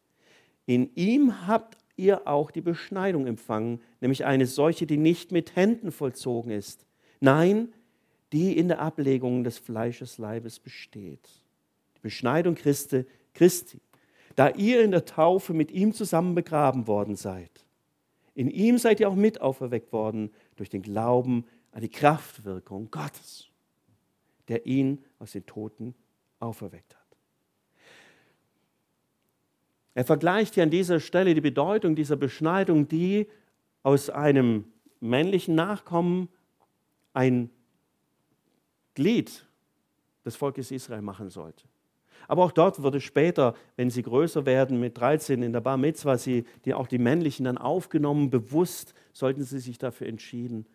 In 0.64 0.90
ihm 0.94 1.46
habt 1.46 1.76
ihr 1.96 2.26
auch 2.26 2.50
die 2.50 2.60
Beschneidung 2.60 3.26
empfangen, 3.26 3.80
nämlich 4.00 4.24
eine 4.24 4.46
solche, 4.46 4.86
die 4.86 4.96
nicht 4.96 5.32
mit 5.32 5.56
Händen 5.56 5.92
vollzogen 5.92 6.50
ist, 6.50 6.86
nein, 7.20 7.72
die 8.32 8.56
in 8.56 8.68
der 8.68 8.80
Ablegung 8.80 9.44
des 9.44 9.58
Fleisches 9.58 10.18
Leibes 10.18 10.58
besteht. 10.58 11.28
Die 11.96 12.00
Beschneidung 12.00 12.54
Christi, 12.54 13.04
Christi 13.34 13.80
da 14.34 14.50
ihr 14.50 14.82
in 14.82 14.90
der 14.90 15.04
Taufe 15.04 15.52
mit 15.52 15.70
ihm 15.70 15.92
zusammen 15.92 16.34
begraben 16.34 16.86
worden 16.86 17.16
seid. 17.16 17.66
In 18.34 18.48
ihm 18.48 18.78
seid 18.78 19.00
ihr 19.00 19.08
auch 19.08 19.14
mit 19.14 19.40
auferweckt 19.40 19.92
worden 19.92 20.30
durch 20.56 20.70
den 20.70 20.82
Glauben 20.82 21.44
an 21.70 21.82
die 21.82 21.90
Kraftwirkung 21.90 22.90
Gottes, 22.90 23.48
der 24.48 24.66
ihn 24.66 25.04
aus 25.18 25.32
den 25.32 25.44
Toten 25.44 25.94
auferweckt 26.38 26.94
hat. 26.94 27.01
Er 29.94 30.04
vergleicht 30.04 30.54
hier 30.54 30.62
an 30.62 30.70
dieser 30.70 31.00
Stelle 31.00 31.34
die 31.34 31.40
Bedeutung 31.40 31.94
dieser 31.94 32.16
Beschneidung, 32.16 32.88
die 32.88 33.28
aus 33.82 34.10
einem 34.10 34.64
männlichen 35.00 35.54
Nachkommen 35.54 36.28
ein 37.12 37.50
Glied 38.94 39.46
des 40.24 40.36
Volkes 40.36 40.70
Israel 40.70 41.02
machen 41.02 41.28
sollte. 41.28 41.64
Aber 42.28 42.44
auch 42.44 42.52
dort 42.52 42.82
wurde 42.82 43.00
später, 43.00 43.54
wenn 43.76 43.90
sie 43.90 44.02
größer 44.02 44.46
werden, 44.46 44.78
mit 44.78 44.96
13 44.98 45.42
in 45.42 45.52
der 45.52 45.60
Bar 45.60 45.76
Mitzvah, 45.76 46.16
sie, 46.16 46.44
die, 46.64 46.72
auch 46.72 46.86
die 46.86 46.98
männlichen 46.98 47.44
dann 47.44 47.58
aufgenommen, 47.58 48.30
bewusst 48.30 48.94
sollten 49.12 49.42
sie 49.42 49.58
sich 49.58 49.78
dafür 49.78 50.06
entschieden, 50.06 50.66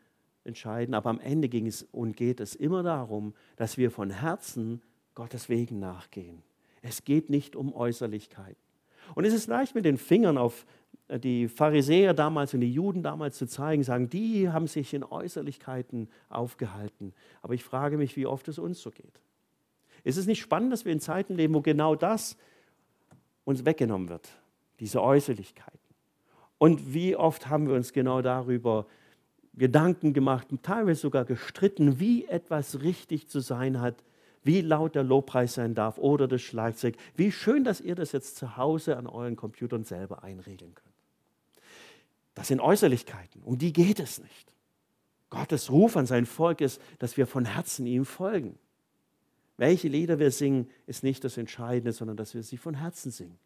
entscheiden. 0.43 0.93
Aber 0.93 1.09
am 1.09 1.19
Ende 1.19 1.47
ging 1.47 1.65
es 1.65 1.83
und 1.91 2.17
geht 2.17 2.41
es 2.41 2.53
immer 2.53 2.83
darum, 2.83 3.33
dass 3.55 3.77
wir 3.77 3.91
von 3.91 4.09
Herzen 4.09 4.81
Gottes 5.15 5.47
Wegen 5.47 5.79
nachgehen. 5.79 6.43
Es 6.81 7.05
geht 7.05 7.29
nicht 7.29 7.55
um 7.55 7.73
Äußerlichkeiten. 7.73 8.66
Und 9.15 9.25
es 9.25 9.33
ist 9.33 9.47
leicht 9.47 9.75
mit 9.75 9.85
den 9.85 9.97
Fingern 9.97 10.37
auf 10.37 10.65
äh, 11.07 11.19
die 11.19 11.47
Pharisäer 11.47 12.13
damals 12.13 12.53
und 12.53 12.61
die 12.61 12.71
Juden 12.71 13.03
damals 13.03 13.37
zu 13.37 13.47
zeigen, 13.47 13.83
sagen, 13.83 14.09
die 14.09 14.49
haben 14.49 14.67
sich 14.67 14.93
in 14.93 15.03
Äußerlichkeiten 15.03 16.09
aufgehalten. 16.29 17.13
Aber 17.41 17.53
ich 17.53 17.63
frage 17.63 17.97
mich, 17.97 18.15
wie 18.15 18.25
oft 18.25 18.47
es 18.47 18.59
uns 18.59 18.81
so 18.81 18.91
geht. 18.91 19.21
Ist 20.03 20.17
es 20.17 20.27
nicht 20.27 20.39
spannend, 20.39 20.71
dass 20.71 20.85
wir 20.85 20.93
in 20.93 20.99
Zeiten 20.99 21.35
leben, 21.35 21.53
wo 21.53 21.61
genau 21.61 21.95
das 21.95 22.37
uns 23.43 23.65
weggenommen 23.65 24.09
wird, 24.09 24.29
diese 24.79 25.01
Äußerlichkeiten? 25.01 25.79
Und 26.57 26.93
wie 26.93 27.15
oft 27.15 27.49
haben 27.49 27.67
wir 27.67 27.75
uns 27.75 27.93
genau 27.93 28.21
darüber 28.21 28.87
Gedanken 29.53 30.13
gemacht 30.13 30.51
und 30.51 30.63
teilweise 30.63 31.01
sogar 31.01 31.25
gestritten, 31.25 31.99
wie 31.99 32.25
etwas 32.25 32.81
richtig 32.81 33.27
zu 33.27 33.39
sein 33.39 33.81
hat, 33.81 34.03
wie 34.47 34.61
laut 34.61 34.95
der 34.95 35.03
Lobpreis 35.03 35.53
sein 35.53 35.75
darf 35.75 35.97
oder 35.97 36.27
das 36.27 36.41
Schlagzeug. 36.41 36.95
Wie 37.15 37.31
schön, 37.31 37.63
dass 37.63 37.81
ihr 37.81 37.95
das 37.95 38.13
jetzt 38.13 38.37
zu 38.37 38.57
Hause 38.57 38.97
an 38.97 39.05
euren 39.05 39.35
Computern 39.35 39.83
selber 39.83 40.23
einregeln 40.23 40.73
könnt. 40.73 40.95
Das 42.33 42.47
sind 42.47 42.61
Äußerlichkeiten, 42.61 43.43
um 43.43 43.57
die 43.57 43.73
geht 43.73 43.99
es 43.99 44.19
nicht. 44.19 44.53
Gottes 45.29 45.69
Ruf 45.69 45.97
an 45.97 46.05
sein 46.05 46.25
Volk 46.25 46.61
ist, 46.61 46.81
dass 46.99 47.17
wir 47.17 47.27
von 47.27 47.45
Herzen 47.45 47.85
ihm 47.85 48.05
folgen. 48.05 48.57
Welche 49.57 49.89
Lieder 49.89 50.17
wir 50.17 50.31
singen, 50.31 50.69
ist 50.85 51.03
nicht 51.03 51.23
das 51.23 51.37
Entscheidende, 51.37 51.91
sondern 51.91 52.15
dass 52.15 52.33
wir 52.33 52.43
sie 52.43 52.57
von 52.57 52.75
Herzen 52.75 53.11
singen. 53.11 53.37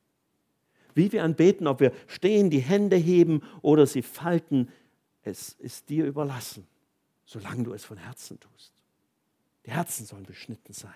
Wie 0.93 1.11
wir 1.11 1.23
anbeten, 1.23 1.67
ob 1.67 1.79
wir 1.79 1.93
stehen, 2.07 2.49
die 2.49 2.59
Hände 2.59 2.97
heben 2.97 3.41
oder 3.61 3.87
sie 3.87 4.03
falten, 4.03 4.69
es 5.23 5.53
ist 5.53 5.89
dir 5.89 6.05
überlassen, 6.05 6.67
solange 7.25 7.63
du 7.63 7.73
es 7.73 7.85
von 7.85 7.97
Herzen 7.97 8.39
tust. 8.39 8.73
Die 9.65 9.71
Herzen 9.71 10.05
sollen 10.05 10.23
beschnitten 10.23 10.73
sein. 10.73 10.93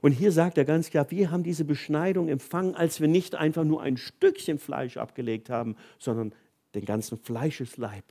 Und 0.00 0.12
hier 0.12 0.32
sagt 0.32 0.58
er 0.58 0.64
ganz 0.64 0.90
klar, 0.90 1.10
wir 1.10 1.30
haben 1.30 1.42
diese 1.42 1.64
Beschneidung 1.64 2.28
empfangen, 2.28 2.74
als 2.74 3.00
wir 3.00 3.08
nicht 3.08 3.34
einfach 3.34 3.64
nur 3.64 3.82
ein 3.82 3.96
Stückchen 3.96 4.58
Fleisch 4.58 4.96
abgelegt 4.96 5.50
haben, 5.50 5.76
sondern 5.98 6.34
den 6.74 6.84
ganzen 6.84 7.18
Fleischesleib 7.18 8.04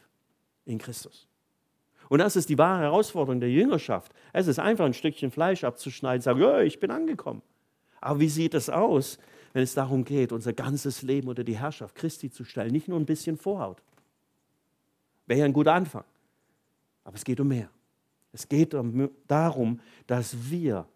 in 0.65 0.77
Christus. 0.79 1.27
Und 2.10 2.19
das 2.19 2.36
ist 2.36 2.49
die 2.49 2.57
wahre 2.57 2.83
Herausforderung 2.83 3.39
der 3.39 3.51
Jüngerschaft. 3.51 4.13
Es 4.33 4.47
ist 4.47 4.60
einfach 4.60 4.86
ein 4.86 4.93
Stückchen 4.93 5.31
Fleisch 5.31 5.63
abzuschneiden, 5.63 6.21
sagen, 6.21 6.41
ja, 6.41 6.62
ich 6.62 6.79
bin 6.79 6.91
angekommen. 6.91 7.41
Aber 7.99 8.19
wie 8.19 8.29
sieht 8.29 8.53
es 8.53 8.69
aus, 8.69 9.17
wenn 9.53 9.63
es 9.63 9.73
darum 9.73 10.05
geht, 10.05 10.31
unser 10.31 10.53
ganzes 10.53 11.01
Leben 11.01 11.27
unter 11.27 11.43
die 11.43 11.57
Herrschaft 11.57 11.95
Christi 11.95 12.29
zu 12.29 12.43
stellen? 12.43 12.71
Nicht 12.71 12.88
nur 12.88 12.99
ein 12.99 13.05
bisschen 13.05 13.38
Vorhaut. 13.38 13.81
Wäre 15.25 15.39
ja 15.41 15.45
ein 15.45 15.53
guter 15.53 15.73
Anfang. 15.73 16.05
Aber 17.03 17.15
es 17.15 17.25
geht 17.25 17.39
um 17.39 17.47
mehr. 17.49 17.69
Es 18.38 18.47
geht 18.47 18.76
darum, 19.28 19.80
dass 20.06 20.52
wir 20.52 20.88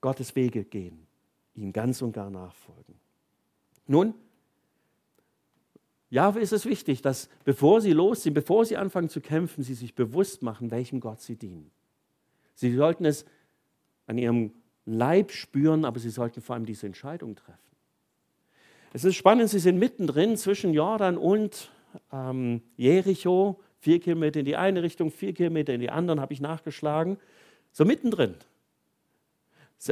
Gottes 0.00 0.34
Wege 0.34 0.64
gehen, 0.64 1.06
ihm 1.54 1.72
ganz 1.72 2.02
und 2.02 2.10
gar 2.10 2.28
nachfolgen. 2.28 2.96
Nun, 3.86 4.14
Jahwe 6.10 6.40
ist 6.40 6.52
es 6.52 6.66
wichtig, 6.66 7.02
dass 7.02 7.28
bevor 7.44 7.80
sie 7.80 7.92
losziehen, 7.92 8.34
bevor 8.34 8.64
sie 8.64 8.76
anfangen 8.76 9.08
zu 9.08 9.20
kämpfen, 9.20 9.62
sie 9.62 9.74
sich 9.74 9.94
bewusst 9.94 10.42
machen, 10.42 10.72
welchem 10.72 10.98
Gott 10.98 11.20
sie 11.20 11.36
dienen. 11.36 11.70
Sie 12.56 12.74
sollten 12.74 13.04
es 13.04 13.24
an 14.08 14.18
ihrem 14.18 14.54
Leib 14.86 15.30
spüren, 15.30 15.84
aber 15.84 16.00
sie 16.00 16.10
sollten 16.10 16.42
vor 16.42 16.56
allem 16.56 16.66
diese 16.66 16.84
Entscheidung 16.84 17.36
treffen. 17.36 17.60
Es 18.92 19.04
ist 19.04 19.14
spannend, 19.14 19.50
sie 19.50 19.60
sind 19.60 19.78
mittendrin 19.78 20.36
zwischen 20.36 20.74
Jordan 20.74 21.16
und 21.16 21.70
ähm, 22.12 22.62
Jericho, 22.76 23.60
vier 23.86 24.00
Kilometer 24.00 24.40
in 24.40 24.46
die 24.46 24.56
eine 24.56 24.82
Richtung, 24.82 25.12
vier 25.12 25.32
Kilometer 25.32 25.72
in 25.72 25.80
die 25.80 25.90
andere, 25.90 26.20
habe 26.20 26.32
ich 26.32 26.40
nachgeschlagen. 26.40 27.18
So 27.70 27.84
mittendrin. 27.84 28.34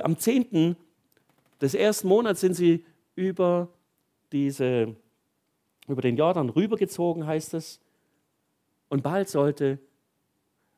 Am 0.02 0.18
10. 0.18 0.74
des 1.60 1.74
ersten 1.74 2.08
Monats 2.08 2.40
sind 2.40 2.54
sie 2.54 2.84
über 3.14 3.68
diese 4.32 4.96
über 5.86 6.02
den 6.02 6.16
Jordan 6.16 6.48
rübergezogen, 6.48 7.24
heißt 7.24 7.54
es. 7.54 7.78
Und 8.88 9.04
bald 9.04 9.28
sollte 9.28 9.78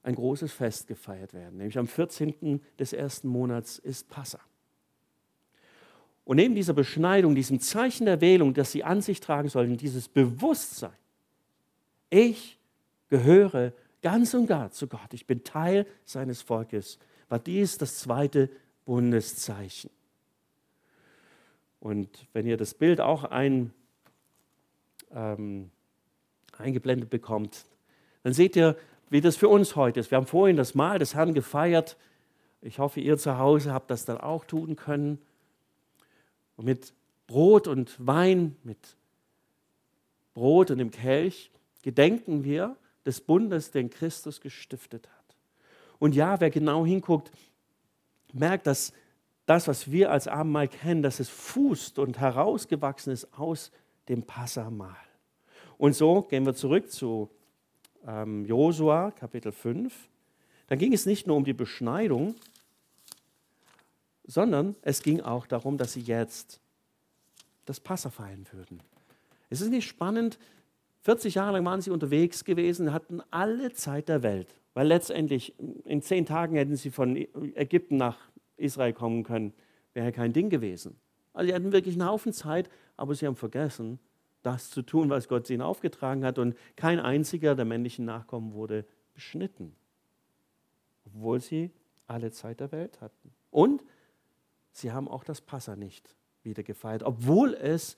ein 0.02 0.14
großes 0.14 0.52
Fest 0.52 0.86
gefeiert 0.86 1.32
werden, 1.32 1.56
nämlich 1.56 1.78
am 1.78 1.86
14. 1.86 2.60
des 2.78 2.92
ersten 2.92 3.28
Monats 3.28 3.78
ist 3.78 4.10
Passa. 4.10 4.40
Und 6.26 6.36
neben 6.36 6.54
dieser 6.54 6.74
Beschneidung, 6.74 7.34
diesem 7.34 7.60
Zeichen 7.60 8.04
der 8.04 8.20
Wählung, 8.20 8.52
das 8.52 8.72
sie 8.72 8.84
an 8.84 9.00
sich 9.00 9.20
tragen 9.20 9.48
sollen, 9.48 9.78
dieses 9.78 10.06
Bewusstsein, 10.06 10.92
ich 12.10 12.56
gehöre 13.08 13.72
ganz 14.02 14.34
und 14.34 14.46
gar 14.46 14.70
zu 14.70 14.86
Gott. 14.86 15.12
Ich 15.12 15.26
bin 15.26 15.44
Teil 15.44 15.86
seines 16.04 16.42
Volkes. 16.42 16.98
War 17.28 17.38
dies 17.38 17.78
das 17.78 17.98
zweite 17.98 18.50
Bundeszeichen. 18.84 19.90
Und 21.80 22.26
wenn 22.32 22.46
ihr 22.46 22.56
das 22.56 22.74
Bild 22.74 23.00
auch 23.00 23.24
ein, 23.24 23.72
ähm, 25.12 25.70
eingeblendet 26.56 27.10
bekommt, 27.10 27.64
dann 28.22 28.32
seht 28.32 28.56
ihr, 28.56 28.76
wie 29.10 29.20
das 29.20 29.36
für 29.36 29.48
uns 29.48 29.76
heute 29.76 30.00
ist. 30.00 30.10
Wir 30.10 30.16
haben 30.16 30.26
vorhin 30.26 30.56
das 30.56 30.74
Mahl 30.74 30.98
des 30.98 31.14
Herrn 31.14 31.34
gefeiert. 31.34 31.96
Ich 32.60 32.78
hoffe, 32.78 33.00
ihr 33.00 33.18
zu 33.18 33.38
Hause 33.38 33.72
habt 33.72 33.90
das 33.90 34.04
dann 34.04 34.18
auch 34.18 34.44
tun 34.44 34.76
können. 34.76 35.18
Und 36.56 36.64
mit 36.64 36.92
Brot 37.26 37.68
und 37.68 37.94
Wein, 38.04 38.56
mit 38.62 38.96
Brot 40.34 40.70
und 40.70 40.78
dem 40.78 40.90
Kelch 40.90 41.50
gedenken 41.82 42.44
wir 42.44 42.76
des 43.06 43.20
Bundes, 43.20 43.70
den 43.70 43.88
Christus 43.88 44.40
gestiftet 44.40 45.08
hat. 45.08 45.36
Und 45.98 46.14
ja, 46.14 46.40
wer 46.40 46.50
genau 46.50 46.84
hinguckt, 46.84 47.30
merkt, 48.32 48.66
dass 48.66 48.92
das, 49.46 49.68
was 49.68 49.90
wir 49.90 50.10
als 50.10 50.28
Abendmahl 50.28 50.68
kennen, 50.68 51.02
dass 51.02 51.20
es 51.20 51.28
fußt 51.28 51.98
und 51.98 52.18
herausgewachsen 52.18 53.12
ist 53.12 53.32
aus 53.38 53.70
dem 54.08 54.24
Passamal. 54.24 54.96
Und 55.78 55.94
so 55.94 56.22
gehen 56.22 56.44
wir 56.44 56.54
zurück 56.54 56.90
zu 56.90 57.30
ähm, 58.06 58.44
Josua, 58.44 59.12
Kapitel 59.12 59.52
5. 59.52 59.94
Da 60.66 60.76
ging 60.76 60.92
es 60.92 61.06
nicht 61.06 61.26
nur 61.26 61.36
um 61.36 61.44
die 61.44 61.52
Beschneidung, 61.52 62.34
sondern 64.26 64.74
es 64.82 65.02
ging 65.02 65.20
auch 65.20 65.46
darum, 65.46 65.78
dass 65.78 65.92
sie 65.92 66.00
jetzt 66.00 66.60
das 67.64 67.78
Passa 67.78 68.10
feiern 68.10 68.46
würden. 68.52 68.80
Es 69.48 69.60
ist 69.60 69.70
nicht 69.70 69.86
spannend, 69.86 70.38
40 71.06 71.36
Jahre 71.36 71.52
lang 71.52 71.64
waren 71.64 71.80
sie 71.80 71.92
unterwegs 71.92 72.44
gewesen, 72.44 72.92
hatten 72.92 73.22
alle 73.30 73.72
Zeit 73.72 74.08
der 74.08 74.24
Welt, 74.24 74.52
weil 74.74 74.88
letztendlich 74.88 75.54
in 75.84 76.02
zehn 76.02 76.26
Tagen 76.26 76.56
hätten 76.56 76.74
sie 76.74 76.90
von 76.90 77.14
Ägypten 77.54 77.96
nach 77.96 78.18
Israel 78.56 78.92
kommen 78.92 79.22
können, 79.22 79.54
wäre 79.94 80.10
kein 80.10 80.32
Ding 80.32 80.50
gewesen. 80.50 80.96
Also 81.32 81.46
sie 81.48 81.54
hatten 81.54 81.70
wirklich 81.70 81.94
einen 81.94 82.08
Haufen 82.08 82.32
Zeit, 82.32 82.68
aber 82.96 83.14
sie 83.14 83.24
haben 83.24 83.36
vergessen, 83.36 84.00
das 84.42 84.68
zu 84.68 84.82
tun, 84.82 85.08
was 85.08 85.28
Gott 85.28 85.48
ihnen 85.48 85.62
aufgetragen 85.62 86.24
hat. 86.24 86.40
Und 86.40 86.56
kein 86.74 86.98
einziger 86.98 87.54
der 87.54 87.66
männlichen 87.66 88.04
Nachkommen 88.04 88.52
wurde 88.52 88.84
beschnitten, 89.14 89.76
obwohl 91.04 91.40
sie 91.40 91.70
alle 92.08 92.32
Zeit 92.32 92.58
der 92.58 92.72
Welt 92.72 93.00
hatten. 93.00 93.32
Und 93.52 93.84
sie 94.72 94.90
haben 94.90 95.06
auch 95.06 95.22
das 95.22 95.40
Passa 95.40 95.76
nicht 95.76 96.16
wieder 96.42 96.64
gefeiert, 96.64 97.04
obwohl 97.04 97.54
es 97.54 97.96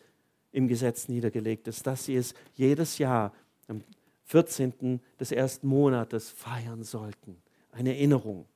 im 0.53 0.69
Gesetz 0.69 1.09
niedergelegt 1.09 1.69
ist, 1.69 1.87
dass 1.87 2.05
sie 2.05 2.17
es 2.17 2.35
jedes 2.55 2.99
Jahr 2.99 3.33
am 3.67 3.83
14. 4.25 5.01
des 5.19 5.33
ersten 5.33 5.67
Monates 5.67 6.31
feiern 6.31 6.83
sollten. 6.83 7.41
Eine 7.73 7.91
Erinnerung. 7.91 8.47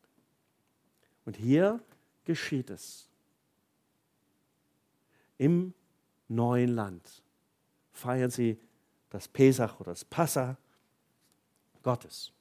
Und 1.25 1.37
hier 1.37 1.81
geschieht 2.25 2.71
es. 2.71 3.09
Im 5.39 5.75
neuen 6.29 6.75
Land 6.75 7.23
feiern 7.93 8.31
sie 8.31 8.59
das 9.11 9.29
Pesach 9.29 9.81
oder 9.81 9.93
das 9.93 10.05
Passa 10.05 10.57
Gottes. 11.83 12.33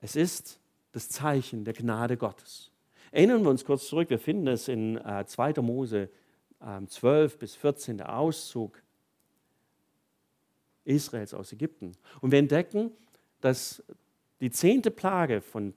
Es 0.00 0.16
ist 0.16 0.58
das 0.92 1.08
Zeichen 1.08 1.64
der 1.64 1.74
Gnade 1.74 2.16
Gottes. 2.16 2.70
Erinnern 3.10 3.42
wir 3.42 3.50
uns 3.50 3.64
kurz 3.64 3.86
zurück, 3.86 4.10
wir 4.10 4.18
finden 4.18 4.48
es 4.48 4.68
in 4.68 4.96
äh, 4.98 5.24
2. 5.26 5.54
Mose 5.62 6.02
äh, 6.02 6.08
12 6.60 7.38
bis 7.38 7.54
14, 7.56 7.98
der 7.98 8.16
Auszug 8.16 8.82
Israels 10.84 11.34
aus 11.34 11.52
Ägypten. 11.52 11.92
Und 12.20 12.30
wir 12.30 12.38
entdecken, 12.38 12.90
dass 13.40 13.82
die 14.40 14.50
zehnte 14.50 14.90
Plage 14.90 15.40
von, 15.40 15.74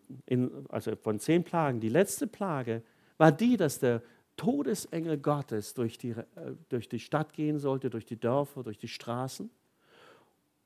also 0.70 0.96
von 0.96 1.20
zehn 1.20 1.44
Plagen, 1.44 1.80
die 1.80 1.90
letzte 1.90 2.28
Plage, 2.28 2.84
war 3.18 3.32
die, 3.32 3.58
dass 3.58 3.80
der 3.80 4.02
Todesengel 4.36 5.18
Gottes 5.18 5.74
durch 5.74 5.98
die, 5.98 6.12
äh, 6.12 6.26
durch 6.70 6.88
die 6.88 7.00
Stadt 7.00 7.34
gehen 7.34 7.60
sollte, 7.60 7.90
durch 7.90 8.06
die 8.06 8.20
Dörfer, 8.20 8.64
durch 8.64 8.78
die 8.78 8.88
Straßen. 8.88 9.50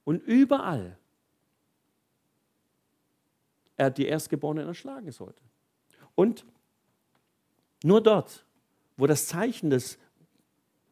Und 0.03 0.21
überall 0.23 0.97
er 3.77 3.89
die 3.89 4.05
Erstgeborenen 4.05 4.67
erschlagen 4.67 5.11
sollte. 5.11 5.41
Und 6.15 6.45
nur 7.83 8.01
dort, 8.01 8.45
wo 8.97 9.07
das 9.07 9.27
Zeichen 9.27 9.69
des, 9.69 9.97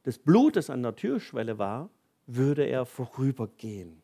des 0.06 0.18
Blutes 0.18 0.70
an 0.70 0.84
der 0.84 0.96
Türschwelle 0.96 1.58
war, 1.58 1.90
würde 2.28 2.64
er 2.64 2.86
vorübergehen. 2.86 4.02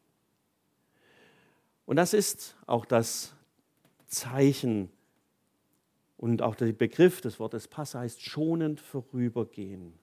Und 1.85 1.97
das 1.97 2.13
ist 2.13 2.55
auch 2.65 2.85
das 2.85 3.35
Zeichen 4.07 4.89
und 6.17 6.41
auch 6.41 6.55
der 6.55 6.71
Begriff 6.73 7.21
des 7.21 7.39
Wortes 7.39 7.67
Passa 7.67 7.99
heißt 7.99 8.21
schonend 8.21 8.79
vorübergehen. 8.79 9.93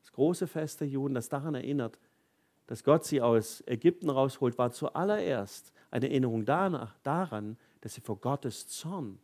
Das 0.00 0.12
große 0.12 0.46
Fest 0.46 0.80
der 0.80 0.88
Juden, 0.88 1.14
das 1.14 1.28
daran 1.28 1.54
erinnert, 1.54 1.98
dass 2.66 2.82
Gott 2.82 3.04
sie 3.04 3.20
aus 3.20 3.62
Ägypten 3.66 4.10
rausholt, 4.10 4.58
war 4.58 4.72
zuallererst 4.72 5.72
eine 5.90 6.08
Erinnerung 6.08 6.44
danach, 6.44 6.96
daran, 7.02 7.56
dass 7.82 7.94
sie 7.94 8.00
vor 8.00 8.18
Gottes 8.18 8.66
Zorn 8.66 9.18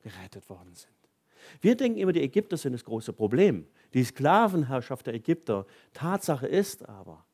gerettet 0.00 0.48
worden 0.50 0.74
sind. 0.74 0.99
Wir 1.60 1.76
denken 1.76 1.98
immer, 1.98 2.12
die 2.12 2.22
Ägypter 2.22 2.56
sind 2.56 2.72
das 2.72 2.84
große 2.84 3.12
Problem, 3.12 3.66
die 3.94 4.04
Sklavenherrschaft 4.04 5.06
der 5.06 5.14
Ägypter. 5.14 5.66
Tatsache 5.92 6.46
ist 6.46 6.88
aber, 6.88 7.24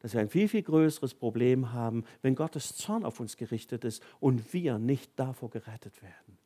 dass 0.00 0.14
wir 0.14 0.20
ein 0.20 0.28
viel, 0.28 0.48
viel 0.48 0.62
größeres 0.62 1.14
Problem 1.14 1.72
haben, 1.72 2.04
wenn 2.22 2.34
Gottes 2.34 2.76
Zorn 2.76 3.04
auf 3.04 3.20
uns 3.20 3.36
gerichtet 3.36 3.84
ist 3.84 4.02
und 4.20 4.52
wir 4.52 4.78
nicht 4.78 5.10
davor 5.16 5.50
gerettet 5.50 6.02
werden. 6.02 6.38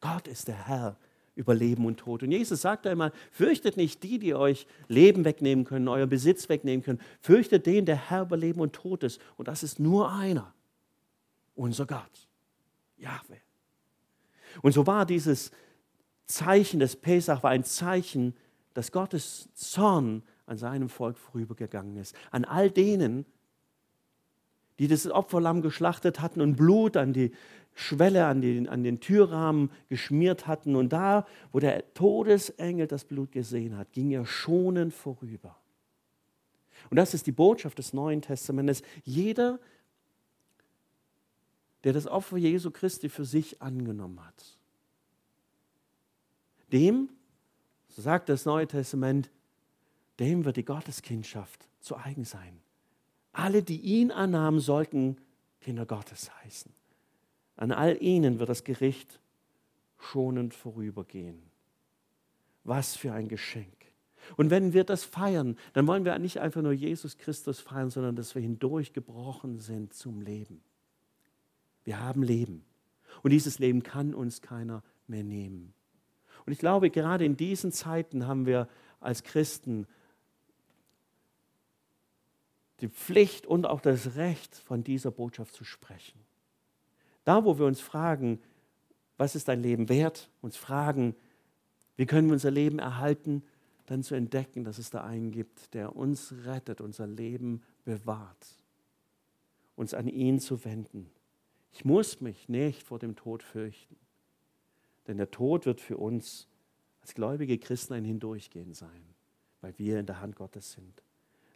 Gott 0.00 0.28
ist 0.28 0.48
der 0.48 0.68
Herr 0.68 0.96
über 1.34 1.54
Leben 1.54 1.84
und 1.86 1.98
Tod. 1.98 2.22
Und 2.22 2.30
Jesus 2.30 2.62
sagt 2.62 2.86
einmal, 2.86 3.12
fürchtet 3.32 3.76
nicht 3.76 4.02
die, 4.02 4.18
die 4.18 4.34
euch 4.34 4.66
Leben 4.88 5.24
wegnehmen 5.24 5.64
können, 5.64 5.88
euer 5.88 6.06
Besitz 6.06 6.48
wegnehmen 6.48 6.84
können. 6.84 7.00
Fürchtet 7.20 7.66
den, 7.66 7.86
der 7.86 8.10
Herr 8.10 8.22
über 8.22 8.36
Leben 8.36 8.60
und 8.60 8.72
Tod 8.72 9.02
ist. 9.02 9.20
Und 9.36 9.48
das 9.48 9.62
ist 9.62 9.80
nur 9.80 10.12
einer, 10.12 10.54
unser 11.54 11.86
Gott, 11.86 12.28
Jahwe. 12.96 13.38
Und 14.62 14.72
so 14.72 14.86
war 14.86 15.04
dieses 15.04 15.50
Zeichen 16.26 16.80
des 16.80 16.96
Pesach, 16.96 17.42
war 17.42 17.50
ein 17.50 17.64
Zeichen, 17.64 18.34
dass 18.72 18.92
Gottes 18.92 19.48
Zorn 19.54 20.22
an 20.46 20.58
seinem 20.58 20.88
Volk 20.88 21.16
vorübergegangen 21.18 21.96
ist. 21.96 22.14
An 22.30 22.44
all 22.44 22.70
denen, 22.70 23.24
die 24.78 24.88
das 24.88 25.08
Opferlamm 25.10 25.62
geschlachtet 25.62 26.20
hatten 26.20 26.40
und 26.40 26.56
Blut 26.56 26.96
an 26.96 27.12
die 27.12 27.32
Schwelle, 27.74 28.26
an 28.26 28.40
den, 28.40 28.68
an 28.68 28.82
den 28.82 29.00
Türrahmen 29.00 29.70
geschmiert 29.88 30.46
hatten. 30.46 30.76
Und 30.76 30.92
da, 30.92 31.26
wo 31.52 31.60
der 31.60 31.92
Todesengel 31.94 32.86
das 32.86 33.04
Blut 33.04 33.32
gesehen 33.32 33.76
hat, 33.76 33.92
ging 33.92 34.10
er 34.10 34.26
schonend 34.26 34.92
vorüber. 34.92 35.56
Und 36.90 36.96
das 36.96 37.14
ist 37.14 37.26
die 37.26 37.32
Botschaft 37.32 37.78
des 37.78 37.92
Neuen 37.92 38.22
Testamentes. 38.22 38.82
Jeder, 39.04 39.58
der 41.84 41.92
das 41.92 42.06
Opfer 42.06 42.36
Jesu 42.36 42.70
Christi 42.70 43.08
für 43.08 43.24
sich 43.24 43.62
angenommen 43.62 44.24
hat, 44.24 44.58
dem, 46.74 47.08
so 47.88 48.02
sagt 48.02 48.28
das 48.28 48.44
Neue 48.44 48.66
Testament, 48.66 49.30
dem 50.20 50.44
wird 50.44 50.56
die 50.56 50.64
Gotteskindschaft 50.64 51.68
zu 51.80 51.96
eigen 51.96 52.24
sein. 52.24 52.60
Alle, 53.32 53.62
die 53.62 53.80
ihn 53.80 54.10
annahmen, 54.10 54.60
sollten 54.60 55.16
Kinder 55.60 55.86
Gottes 55.86 56.30
heißen. 56.42 56.72
An 57.56 57.72
all 57.72 58.00
ihnen 58.02 58.38
wird 58.38 58.48
das 58.48 58.64
Gericht 58.64 59.20
schonend 59.98 60.54
vorübergehen. 60.54 61.42
Was 62.64 62.96
für 62.96 63.12
ein 63.12 63.28
Geschenk. 63.28 63.72
Und 64.36 64.50
wenn 64.50 64.72
wir 64.72 64.84
das 64.84 65.04
feiern, 65.04 65.56
dann 65.72 65.86
wollen 65.86 66.04
wir 66.04 66.18
nicht 66.18 66.40
einfach 66.40 66.62
nur 66.62 66.72
Jesus 66.72 67.18
Christus 67.18 67.60
feiern, 67.60 67.90
sondern 67.90 68.16
dass 68.16 68.34
wir 68.34 68.42
hindurchgebrochen 68.42 69.58
sind 69.60 69.92
zum 69.92 70.22
Leben. 70.22 70.62
Wir 71.84 72.00
haben 72.00 72.22
Leben. 72.22 72.64
Und 73.22 73.32
dieses 73.32 73.58
Leben 73.58 73.82
kann 73.82 74.14
uns 74.14 74.40
keiner 74.40 74.82
mehr 75.06 75.24
nehmen. 75.24 75.74
Und 76.46 76.52
ich 76.52 76.58
glaube, 76.58 76.90
gerade 76.90 77.24
in 77.24 77.36
diesen 77.36 77.72
Zeiten 77.72 78.26
haben 78.26 78.46
wir 78.46 78.68
als 79.00 79.22
Christen 79.22 79.86
die 82.80 82.88
Pflicht 82.88 83.46
und 83.46 83.66
auch 83.66 83.80
das 83.80 84.16
Recht, 84.16 84.54
von 84.54 84.84
dieser 84.84 85.10
Botschaft 85.10 85.54
zu 85.54 85.64
sprechen. 85.64 86.20
Da, 87.24 87.44
wo 87.44 87.58
wir 87.58 87.66
uns 87.66 87.80
fragen, 87.80 88.40
was 89.16 89.36
ist 89.36 89.48
dein 89.48 89.62
Leben 89.62 89.88
wert, 89.88 90.28
uns 90.42 90.56
fragen, 90.56 91.14
wie 91.96 92.06
können 92.06 92.28
wir 92.28 92.34
unser 92.34 92.50
Leben 92.50 92.78
erhalten, 92.78 93.42
dann 93.86 94.02
zu 94.02 94.14
entdecken, 94.14 94.64
dass 94.64 94.78
es 94.78 94.90
da 94.90 95.02
einen 95.04 95.30
gibt, 95.30 95.74
der 95.74 95.94
uns 95.94 96.34
rettet, 96.44 96.80
unser 96.80 97.06
Leben 97.06 97.62
bewahrt, 97.84 98.46
uns 99.76 99.94
an 99.94 100.08
ihn 100.08 100.40
zu 100.40 100.64
wenden. 100.64 101.10
Ich 101.72 101.84
muss 101.84 102.20
mich 102.20 102.48
nicht 102.48 102.82
vor 102.82 102.98
dem 102.98 103.14
Tod 103.16 103.42
fürchten, 103.42 103.96
denn 105.06 105.16
der 105.16 105.30
Tod 105.30 105.66
wird 105.66 105.80
für 105.80 105.96
uns 105.96 106.48
als 107.00 107.14
gläubige 107.14 107.58
Christen 107.58 107.94
ein 107.94 108.04
Hindurchgehen 108.04 108.72
sein, 108.72 109.04
weil 109.60 109.78
wir 109.78 110.00
in 110.00 110.06
der 110.06 110.20
Hand 110.20 110.36
Gottes 110.36 110.72
sind. 110.72 111.02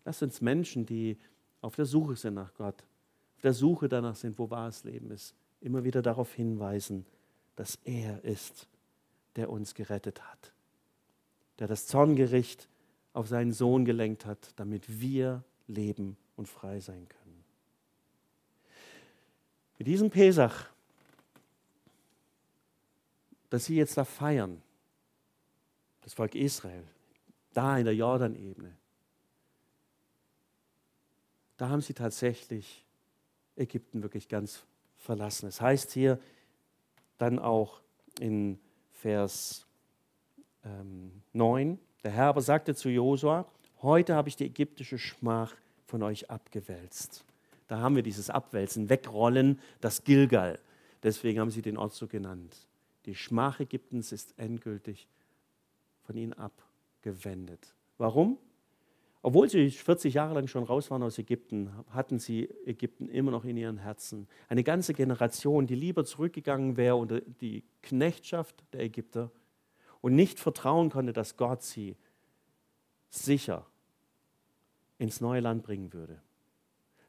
Lasst 0.04 0.22
uns 0.22 0.40
Menschen, 0.40 0.86
die 0.86 1.18
auf 1.60 1.76
der 1.76 1.86
Suche 1.86 2.16
sind 2.16 2.34
nach 2.34 2.54
Gott, 2.54 2.84
auf 3.36 3.42
der 3.42 3.52
Suche 3.52 3.88
danach 3.88 4.16
sind, 4.16 4.38
wo 4.38 4.50
wahres 4.50 4.84
Leben 4.84 5.10
ist, 5.10 5.34
immer 5.60 5.84
wieder 5.84 6.02
darauf 6.02 6.32
hinweisen, 6.34 7.06
dass 7.56 7.78
er 7.84 8.22
ist, 8.24 8.68
der 9.36 9.50
uns 9.50 9.74
gerettet 9.74 10.22
hat, 10.22 10.52
der 11.58 11.66
das 11.66 11.86
Zorngericht 11.86 12.68
auf 13.12 13.28
seinen 13.28 13.52
Sohn 13.52 13.84
gelenkt 13.84 14.26
hat, 14.26 14.52
damit 14.56 15.00
wir 15.00 15.42
leben 15.66 16.16
und 16.36 16.48
frei 16.48 16.80
sein 16.80 17.08
können. 17.08 17.44
Mit 19.78 19.86
diesem 19.86 20.10
Pesach, 20.10 20.70
das 23.50 23.64
Sie 23.64 23.76
jetzt 23.76 23.96
da 23.96 24.04
feiern, 24.04 24.62
das 26.02 26.14
Volk 26.14 26.34
Israel, 26.34 26.84
da 27.52 27.78
in 27.78 27.84
der 27.84 27.94
Jordanebene, 27.94 28.76
da 31.58 31.68
haben 31.68 31.82
sie 31.82 31.92
tatsächlich 31.92 32.84
Ägypten 33.56 34.02
wirklich 34.02 34.28
ganz 34.28 34.64
verlassen. 34.96 35.48
Es 35.48 35.60
heißt 35.60 35.92
hier 35.92 36.18
dann 37.18 37.38
auch 37.38 37.80
in 38.20 38.58
Vers 38.92 39.66
ähm, 40.64 41.22
9, 41.32 41.78
der 42.04 42.12
Herr 42.12 42.26
aber 42.26 42.42
sagte 42.42 42.74
zu 42.74 42.88
Josua, 42.88 43.44
heute 43.82 44.14
habe 44.14 44.28
ich 44.28 44.36
die 44.36 44.46
ägyptische 44.46 44.98
Schmach 44.98 45.54
von 45.84 46.02
euch 46.02 46.30
abgewälzt. 46.30 47.24
Da 47.66 47.80
haben 47.80 47.96
wir 47.96 48.02
dieses 48.02 48.30
Abwälzen, 48.30 48.88
Wegrollen, 48.88 49.60
das 49.80 50.04
Gilgal. 50.04 50.58
Deswegen 51.02 51.40
haben 51.40 51.50
sie 51.50 51.62
den 51.62 51.76
Ort 51.76 51.92
so 51.92 52.06
genannt. 52.06 52.56
Die 53.08 53.14
Schmach 53.14 53.58
Ägyptens 53.58 54.12
ist 54.12 54.38
endgültig 54.38 55.08
von 56.02 56.14
ihnen 56.18 56.34
abgewendet. 56.34 57.74
Warum? 57.96 58.36
Obwohl 59.22 59.48
sie 59.48 59.70
40 59.70 60.12
Jahre 60.12 60.34
lang 60.34 60.46
schon 60.46 60.64
raus 60.64 60.90
waren 60.90 61.02
aus 61.02 61.16
Ägypten, 61.16 61.70
hatten 61.88 62.18
sie 62.18 62.50
Ägypten 62.66 63.08
immer 63.08 63.30
noch 63.30 63.46
in 63.46 63.56
ihren 63.56 63.78
Herzen. 63.78 64.28
Eine 64.50 64.62
ganze 64.62 64.92
Generation, 64.92 65.66
die 65.66 65.74
lieber 65.74 66.04
zurückgegangen 66.04 66.76
wäre 66.76 66.96
unter 66.96 67.22
die 67.22 67.64
Knechtschaft 67.80 68.62
der 68.74 68.82
Ägypter 68.82 69.30
und 70.02 70.14
nicht 70.14 70.38
vertrauen 70.38 70.90
konnte, 70.90 71.14
dass 71.14 71.38
Gott 71.38 71.62
sie 71.62 71.96
sicher 73.08 73.64
ins 74.98 75.22
neue 75.22 75.40
Land 75.40 75.62
bringen 75.62 75.94
würde. 75.94 76.20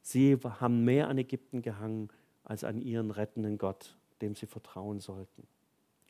Sie 0.02 0.38
haben 0.38 0.86
mehr 0.86 1.10
an 1.10 1.18
Ägypten 1.18 1.62
gehangen 1.62 2.08
als 2.46 2.64
an 2.64 2.80
ihren 2.80 3.12
rettenden 3.12 3.58
Gott, 3.58 3.98
dem 4.22 4.34
sie 4.34 4.46
vertrauen 4.46 5.02
sollten. 5.02 5.46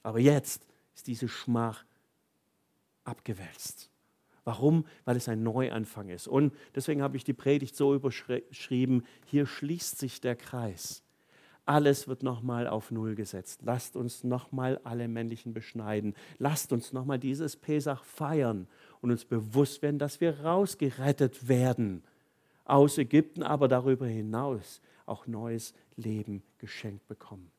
Aber 0.03 0.19
jetzt 0.19 0.65
ist 0.95 1.07
diese 1.07 1.27
Schmach 1.27 1.85
abgewälzt. 3.03 3.89
Warum? 4.43 4.85
Weil 5.05 5.17
es 5.17 5.29
ein 5.29 5.43
Neuanfang 5.43 6.09
ist. 6.09 6.27
Und 6.27 6.53
deswegen 6.73 7.01
habe 7.01 7.17
ich 7.17 7.23
die 7.23 7.33
Predigt 7.33 7.75
so 7.75 7.93
überschrieben, 7.93 9.03
hier 9.25 9.45
schließt 9.45 9.99
sich 9.99 10.21
der 10.21 10.35
Kreis. 10.35 11.03
Alles 11.65 12.07
wird 12.07 12.23
nochmal 12.23 12.67
auf 12.67 12.89
Null 12.89 13.13
gesetzt. 13.13 13.62
Lasst 13.63 13.95
uns 13.95 14.23
nochmal 14.23 14.79
alle 14.83 15.07
männlichen 15.07 15.53
beschneiden. 15.53 16.15
Lasst 16.39 16.73
uns 16.73 16.93
nochmal 16.93 17.19
dieses 17.19 17.55
Pesach 17.55 18.03
feiern 18.03 18.67
und 19.01 19.12
uns 19.12 19.23
bewusst 19.23 19.83
werden, 19.83 19.99
dass 19.99 20.19
wir 20.19 20.39
rausgerettet 20.39 21.47
werden 21.47 22.03
aus 22.65 22.97
Ägypten, 22.97 23.43
aber 23.43 23.67
darüber 23.67 24.07
hinaus 24.07 24.81
auch 25.05 25.27
neues 25.27 25.75
Leben 25.95 26.41
geschenkt 26.57 27.07
bekommen. 27.07 27.51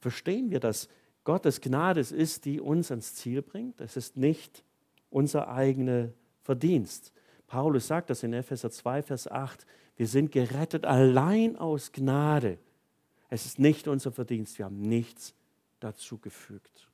Verstehen 0.00 0.50
wir, 0.50 0.58
dass 0.58 0.88
Gottes 1.24 1.60
Gnade 1.60 2.00
ist, 2.00 2.44
die 2.44 2.60
uns 2.60 2.90
ans 2.90 3.14
Ziel 3.14 3.42
bringt? 3.42 3.80
Es 3.80 3.96
ist 3.96 4.16
nicht 4.16 4.64
unser 5.10 5.48
eigener 5.48 6.10
Verdienst. 6.42 7.12
Paulus 7.46 7.86
sagt 7.86 8.10
das 8.10 8.22
in 8.22 8.32
Epheser 8.32 8.70
2, 8.70 9.02
Vers 9.02 9.28
8. 9.30 9.66
Wir 9.96 10.06
sind 10.06 10.32
gerettet 10.32 10.84
allein 10.84 11.56
aus 11.56 11.92
Gnade. 11.92 12.58
Es 13.28 13.46
ist 13.46 13.58
nicht 13.58 13.88
unser 13.88 14.10
Verdienst. 14.10 14.58
Wir 14.58 14.64
haben 14.64 14.80
nichts 14.80 15.34
dazu 15.80 16.18
gefügt. 16.18 16.88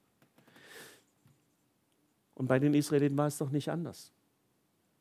Und 2.34 2.46
bei 2.46 2.58
den 2.58 2.74
Israeliten 2.74 3.16
war 3.16 3.26
es 3.26 3.38
doch 3.38 3.50
nicht 3.50 3.68
anders. 3.70 4.12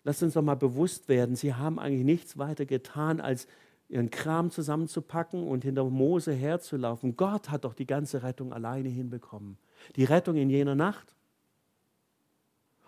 Lasst 0.03 0.23
uns 0.23 0.33
doch 0.33 0.41
mal 0.41 0.55
bewusst 0.55 1.09
werden, 1.09 1.35
sie 1.35 1.53
haben 1.53 1.79
eigentlich 1.79 2.05
nichts 2.05 2.37
weiter 2.37 2.65
getan, 2.65 3.19
als 3.19 3.45
ihren 3.89 4.09
Kram 4.09 4.51
zusammenzupacken 4.51 5.47
und 5.47 5.63
hinter 5.63 5.85
Mose 5.85 6.33
herzulaufen. 6.33 7.15
Gott 7.15 7.49
hat 7.49 7.63
doch 7.63 7.73
die 7.73 7.85
ganze 7.85 8.23
Rettung 8.23 8.53
alleine 8.53 8.89
hinbekommen. 8.89 9.57
Die 9.95 10.03
Rettung 10.03 10.35
in 10.35 10.49
jener 10.49 10.75
Nacht 10.75 11.15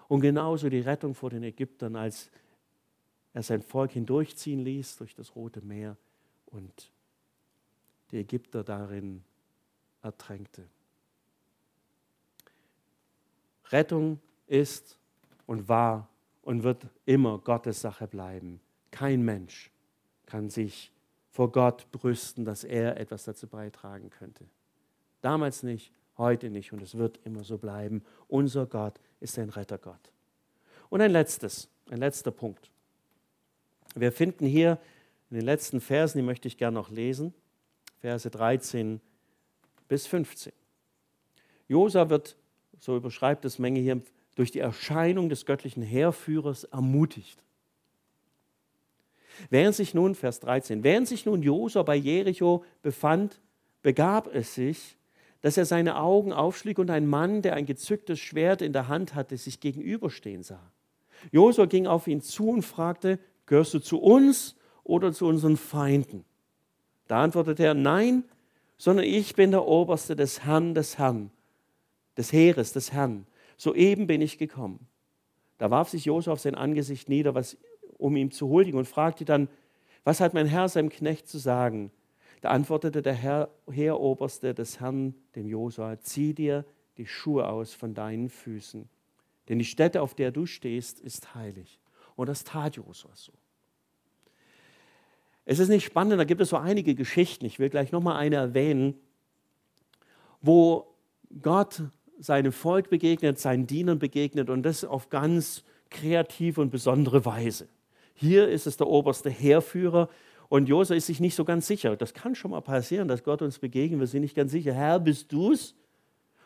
und 0.08 0.22
genauso 0.22 0.70
die 0.70 0.82
Rettung 0.82 1.16
vor 1.16 1.30
den 1.30 1.44
Ägyptern, 1.44 1.96
als 1.96 2.30
er 3.34 3.44
sein 3.44 3.62
Volk 3.62 3.92
hindurchziehen 3.92 4.60
ließ 4.60 4.98
durch 4.98 5.16
das 5.16 5.36
Rote 5.36 5.62
Meer 5.62 5.96
und 6.48 6.92
die 8.12 8.18
Ägypter 8.18 8.64
darin 8.64 9.24
ertränkte. 10.02 10.66
Rettung 13.72 14.20
ist 14.48 14.98
und 15.46 15.70
war 15.70 16.10
und 16.42 16.64
wird 16.64 16.88
immer 17.06 17.38
Gottes 17.38 17.80
Sache 17.82 18.08
bleiben. 18.08 18.60
Kein 18.90 19.22
Mensch 19.22 19.72
kann 20.30 20.50
sich 20.50 20.92
vor 21.32 21.52
Gott 21.52 21.92
brüsten, 21.92 22.46
dass 22.46 22.64
er 22.64 22.98
etwas 22.98 23.26
dazu 23.26 23.48
beitragen 23.48 24.10
könnte. 24.10 24.46
Damals 25.22 25.64
nicht, 25.64 25.92
heute 26.18 26.50
nicht 26.50 26.72
und 26.72 26.82
es 26.82 26.98
wird 26.98 27.20
immer 27.26 27.44
so 27.44 27.58
bleiben. 27.58 28.04
Unser 28.28 28.66
Gott 28.66 29.00
ist 29.20 29.38
ein 29.40 29.50
Rettergott. 29.50 30.12
Und 30.90 31.02
ein 31.02 31.12
letztes, 31.12 31.70
ein 31.90 31.98
letzter 31.98 32.32
Punkt. 32.32 32.72
Wir 33.96 34.12
finden 34.12 34.46
hier 34.46 34.80
in 35.30 35.38
den 35.38 35.46
letzten 35.46 35.82
Versen, 35.82 36.20
die 36.20 36.24
möchte 36.24 36.48
ich 36.48 36.58
gerne 36.58 36.76
noch 36.76 36.90
lesen, 36.90 37.34
Verse 38.02 38.30
13 38.30 39.02
bis 39.88 40.08
15. 40.08 40.54
Josa 41.68 42.10
wird, 42.10 42.38
so 42.80 42.96
überschreibt 42.96 43.46
es 43.46 43.60
Menge 43.60 43.80
hier, 43.80 44.02
durch 44.36 44.52
die 44.52 44.60
Erscheinung 44.60 45.30
des 45.30 45.46
göttlichen 45.46 45.84
Heerführers 45.84 46.64
ermutigt. 46.64 47.44
Während 49.50 49.76
sich 49.76 49.94
nun, 49.94 50.16
Vers 50.16 50.40
13, 50.40 50.84
während 50.84 51.08
sich 51.08 51.26
nun 51.26 51.42
Josa 51.42 51.84
bei 51.84 51.96
Jericho 51.96 52.64
befand, 52.82 53.40
begab 53.82 54.34
es 54.34 54.56
sich, 54.56 54.98
dass 55.42 55.58
er 55.58 55.66
seine 55.66 55.98
Augen 55.98 56.34
aufschlug 56.34 56.80
und 56.80 56.90
ein 56.90 57.08
Mann, 57.08 57.42
der 57.42 57.54
ein 57.54 57.66
gezücktes 57.66 58.20
Schwert 58.20 58.62
in 58.62 58.74
der 58.74 58.88
Hand 58.88 59.16
hatte, 59.16 59.38
sich 59.38 59.60
gegenüberstehen 59.60 60.44
sah. 60.44 60.72
Josua 61.32 61.66
ging 61.66 61.88
auf 61.88 62.08
ihn 62.08 62.22
zu 62.22 62.50
und 62.50 62.64
fragte, 62.64 63.20
gehörst 63.46 63.74
du 63.74 63.80
zu 63.80 64.00
uns 64.00 64.56
oder 64.84 65.14
zu 65.14 65.28
unseren 65.28 65.58
Feinden? 65.58 66.26
Da 67.08 67.24
antwortete 67.24 67.64
er, 67.64 67.74
nein, 67.74 68.24
sondern 68.78 69.06
ich 69.06 69.36
bin 69.36 69.52
der 69.52 69.66
Oberste 69.66 70.16
des 70.16 70.46
Herrn, 70.46 70.74
des 70.74 70.98
Herrn, 70.98 71.32
des 72.18 72.32
Heeres, 72.32 72.74
des 72.74 72.94
Herrn. 72.94 73.26
Soeben 73.58 74.08
bin 74.08 74.22
ich 74.22 74.38
gekommen. 74.38 74.88
Da 75.58 75.70
warf 75.70 75.90
sich 75.90 76.06
Josua 76.06 76.34
auf 76.34 76.40
sein 76.40 76.56
Angesicht 76.56 77.10
nieder, 77.10 77.36
was, 77.36 77.58
um 78.00 78.16
ihm 78.16 78.32
zu 78.32 78.50
huldigen, 78.50 78.80
und 78.80 78.88
fragte 78.88 79.26
dann, 79.26 79.48
was 80.04 80.20
hat 80.20 80.34
mein 80.34 80.48
Herr 80.48 80.68
seinem 80.68 80.90
Knecht 80.90 81.28
zu 81.28 81.38
sagen? 81.38 81.92
Da 82.42 82.50
antwortete 82.50 83.02
der 83.02 83.14
Herr, 83.14 83.50
Heeroberste 83.70 84.56
des 84.56 84.80
Herrn 84.80 85.14
dem 85.36 85.48
Josua, 85.48 86.00
zieh 86.00 86.34
dir 86.34 86.66
die 86.98 87.06
Schuhe 87.06 87.48
aus 87.48 87.74
von 87.74 87.94
deinen 87.94 88.30
Füßen, 88.30 88.90
denn 89.50 89.60
die 89.60 89.66
Stätte, 89.66 90.02
auf 90.02 90.16
der 90.16 90.32
du 90.32 90.46
stehst, 90.46 91.00
ist 91.00 91.36
heilig. 91.36 91.80
Und 92.16 92.28
das 92.28 92.44
tat 92.44 92.76
Josua 92.76 93.12
so. 93.14 93.34
Es 95.46 95.60
ist 95.60 95.70
nicht 95.70 95.86
spannend, 95.86 96.20
da 96.20 96.24
gibt 96.24 96.42
es 96.42 96.50
so 96.50 96.58
einige 96.58 96.96
Geschichten, 96.96 97.46
ich 97.46 97.60
will 97.60 97.70
gleich 97.70 97.92
nochmal 97.92 98.18
eine 98.18 98.36
erwähnen, 98.36 98.96
wo 100.42 100.96
Gott 101.42 101.84
seinem 102.20 102.52
Volk 102.52 102.90
begegnet, 102.90 103.40
seinen 103.40 103.66
Dienern 103.66 104.00
begegnet 104.00 104.50
und 104.50 104.64
das 104.64 104.84
auf 104.84 105.10
ganz 105.10 105.64
kreative 105.90 106.62
und 106.62 106.70
besondere 106.70 107.26
Weise. 107.26 107.68
Hier 108.20 108.50
ist 108.50 108.68
es 108.68 108.76
der 108.76 108.88
oberste 108.88 109.30
Heerführer, 109.30 110.10
und 110.50 110.68
Josua 110.68 110.98
ist 110.98 111.06
sich 111.06 111.22
nicht 111.22 111.36
so 111.36 111.46
ganz 111.46 111.68
sicher. 111.68 111.96
Das 111.96 112.14
kann 112.14 112.36
schon 112.36 112.52
mal 112.52 112.60
passieren, 112.62 113.08
dass 113.08 113.24
Gott 113.24 113.42
uns 113.42 113.60
begegnet. 113.60 114.00
Wir 114.00 114.08
sind 114.08 114.22
nicht 114.22 114.36
ganz 114.36 114.52
sicher. 114.52 114.74
Herr, 114.74 115.00
bist 115.00 115.32
du's? 115.32 115.76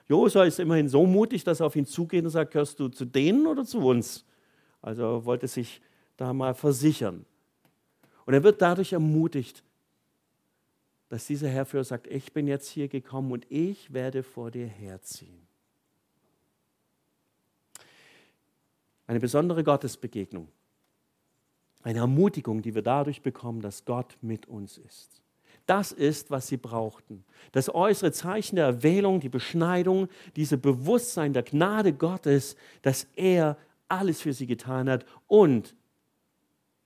Josua 0.08 0.44
ist 0.44 0.60
immerhin 0.60 0.88
so 0.88 1.06
mutig, 1.06 1.46
dass 1.46 1.62
er 1.62 1.66
auf 1.66 1.76
ihn 1.76 1.86
zugeht 1.86 2.24
und 2.24 2.30
sagt: 2.30 2.52
Gehörst 2.52 2.80
du 2.80 2.90
zu 2.90 3.06
denen 3.06 3.48
oder 3.48 3.66
zu 3.66 3.80
uns? 3.80 4.26
Also 4.82 5.04
er 5.04 5.26
wollte 5.26 5.48
sich 5.48 5.82
da 6.18 6.32
mal 6.34 6.54
versichern. 6.54 7.26
Und 8.26 8.34
er 8.34 8.44
wird 8.44 8.62
dadurch 8.62 8.94
ermutigt, 8.94 9.64
dass 11.10 11.26
dieser 11.26 11.48
Herrführer 11.48 11.86
sagt: 11.86 12.06
Ich 12.08 12.34
bin 12.34 12.46
jetzt 12.46 12.68
hier 12.68 12.90
gekommen 12.90 13.32
und 13.32 13.50
ich 13.50 13.94
werde 13.94 14.22
vor 14.22 14.52
dir 14.52 14.68
herziehen. 14.68 15.48
Eine 19.08 19.22
besondere 19.22 19.64
Gottesbegegnung. 19.64 20.50
Eine 21.84 22.00
Ermutigung, 22.00 22.62
die 22.62 22.74
wir 22.74 22.82
dadurch 22.82 23.22
bekommen, 23.22 23.62
dass 23.62 23.86
Gott 23.86 24.18
mit 24.22 24.48
uns 24.48 24.78
ist. 24.78 25.22
Das 25.66 25.92
ist, 25.92 26.32
was 26.32 26.48
sie 26.48 26.58
brauchten. 26.58 27.24
Das 27.52 27.74
äußere 27.74 28.12
Zeichen 28.12 28.58
der 28.58 28.66
Erwählung, 28.66 29.20
die 29.20 29.30
Beschneidung, 29.30 30.08
dieses 30.36 30.60
Bewusstsein 30.60 31.34
der 31.34 31.44
Gnade 31.44 31.94
Gottes, 31.94 32.56
dass 32.82 33.08
er 33.16 33.58
alles 33.88 34.22
für 34.22 34.34
sie 34.34 34.48
getan 34.48 34.90
hat 34.90 35.06
und 35.28 35.76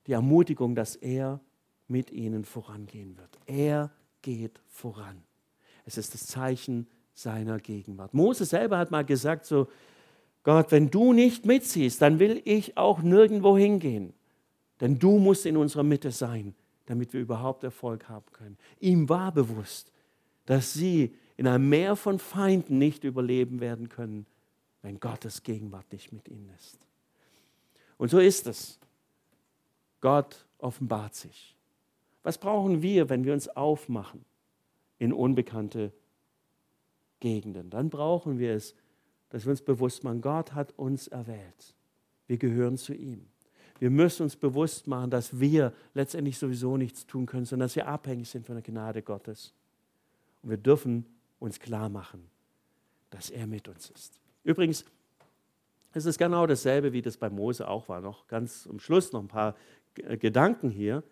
die 0.06 0.12
Ermutigung, 0.12 0.74
dass 0.74 0.94
er 0.96 1.40
mit 1.88 2.10
ihnen 2.10 2.44
vorangehen 2.44 3.16
wird. 3.16 3.38
Er 3.46 3.90
geht 4.22 4.60
voran. 4.68 5.22
Es 5.84 5.96
ist 5.96 6.14
das 6.14 6.26
Zeichen 6.26 6.86
seiner 7.14 7.58
Gegenwart. 7.58 8.14
Mose 8.14 8.44
selber 8.44 8.78
hat 8.78 8.90
mal 8.90 9.04
gesagt, 9.04 9.46
so, 9.46 9.68
Gott, 10.44 10.70
wenn 10.70 10.90
du 10.90 11.12
nicht 11.12 11.46
mitziehst, 11.46 12.00
dann 12.00 12.18
will 12.18 12.40
ich 12.44 12.76
auch 12.76 13.02
nirgendwo 13.02 13.56
hingehen. 13.58 14.14
Denn 14.80 14.98
du 14.98 15.18
musst 15.18 15.46
in 15.46 15.56
unserer 15.56 15.82
Mitte 15.82 16.10
sein, 16.10 16.54
damit 16.86 17.12
wir 17.12 17.20
überhaupt 17.20 17.64
Erfolg 17.64 18.08
haben 18.08 18.30
können. 18.32 18.56
Ihm 18.80 19.08
war 19.08 19.32
bewusst, 19.32 19.92
dass 20.46 20.72
sie 20.72 21.14
in 21.36 21.46
einem 21.46 21.68
Meer 21.68 21.96
von 21.96 22.18
Feinden 22.18 22.78
nicht 22.78 23.04
überleben 23.04 23.60
werden 23.60 23.88
können, 23.88 24.26
wenn 24.82 25.00
Gottes 25.00 25.42
Gegenwart 25.42 25.92
nicht 25.92 26.12
mit 26.12 26.28
ihnen 26.28 26.50
ist. 26.56 26.78
Und 27.96 28.10
so 28.10 28.18
ist 28.18 28.46
es. 28.46 28.78
Gott 30.00 30.46
offenbart 30.58 31.14
sich. 31.14 31.56
Was 32.22 32.38
brauchen 32.38 32.82
wir, 32.82 33.08
wenn 33.08 33.24
wir 33.24 33.32
uns 33.32 33.48
aufmachen 33.48 34.24
in 34.98 35.12
unbekannte 35.12 35.92
Gegenden? 37.20 37.70
Dann 37.70 37.90
brauchen 37.90 38.38
wir 38.38 38.54
es, 38.54 38.74
dass 39.30 39.44
wir 39.44 39.50
uns 39.50 39.62
bewusst 39.62 40.04
machen, 40.04 40.20
Gott 40.20 40.54
hat 40.54 40.72
uns 40.78 41.08
erwählt. 41.08 41.74
Wir 42.26 42.38
gehören 42.38 42.76
zu 42.76 42.94
ihm. 42.94 43.26
Wir 43.78 43.90
müssen 43.90 44.24
uns 44.24 44.36
bewusst 44.36 44.86
machen, 44.86 45.10
dass 45.10 45.38
wir 45.38 45.72
letztendlich 45.94 46.38
sowieso 46.38 46.76
nichts 46.76 47.06
tun 47.06 47.26
können, 47.26 47.44
sondern 47.44 47.66
dass 47.66 47.76
wir 47.76 47.86
abhängig 47.86 48.28
sind 48.28 48.46
von 48.46 48.56
der 48.56 48.62
Gnade 48.62 49.02
Gottes. 49.02 49.54
Und 50.42 50.50
wir 50.50 50.56
dürfen 50.56 51.06
uns 51.38 51.60
klar 51.60 51.88
machen, 51.88 52.28
dass 53.10 53.30
er 53.30 53.46
mit 53.46 53.68
uns 53.68 53.90
ist. 53.90 54.18
Übrigens, 54.44 54.84
es 55.92 56.06
ist 56.06 56.18
genau 56.18 56.46
dasselbe, 56.46 56.92
wie 56.92 57.02
das 57.02 57.16
bei 57.16 57.30
Mose 57.30 57.66
auch 57.66 57.88
war. 57.88 58.00
Noch 58.00 58.26
ganz 58.26 58.66
am 58.68 58.78
Schluss 58.78 59.12
noch 59.12 59.20
ein 59.20 59.28
paar 59.28 59.54
Gedanken 59.94 60.70
hier. 60.70 61.02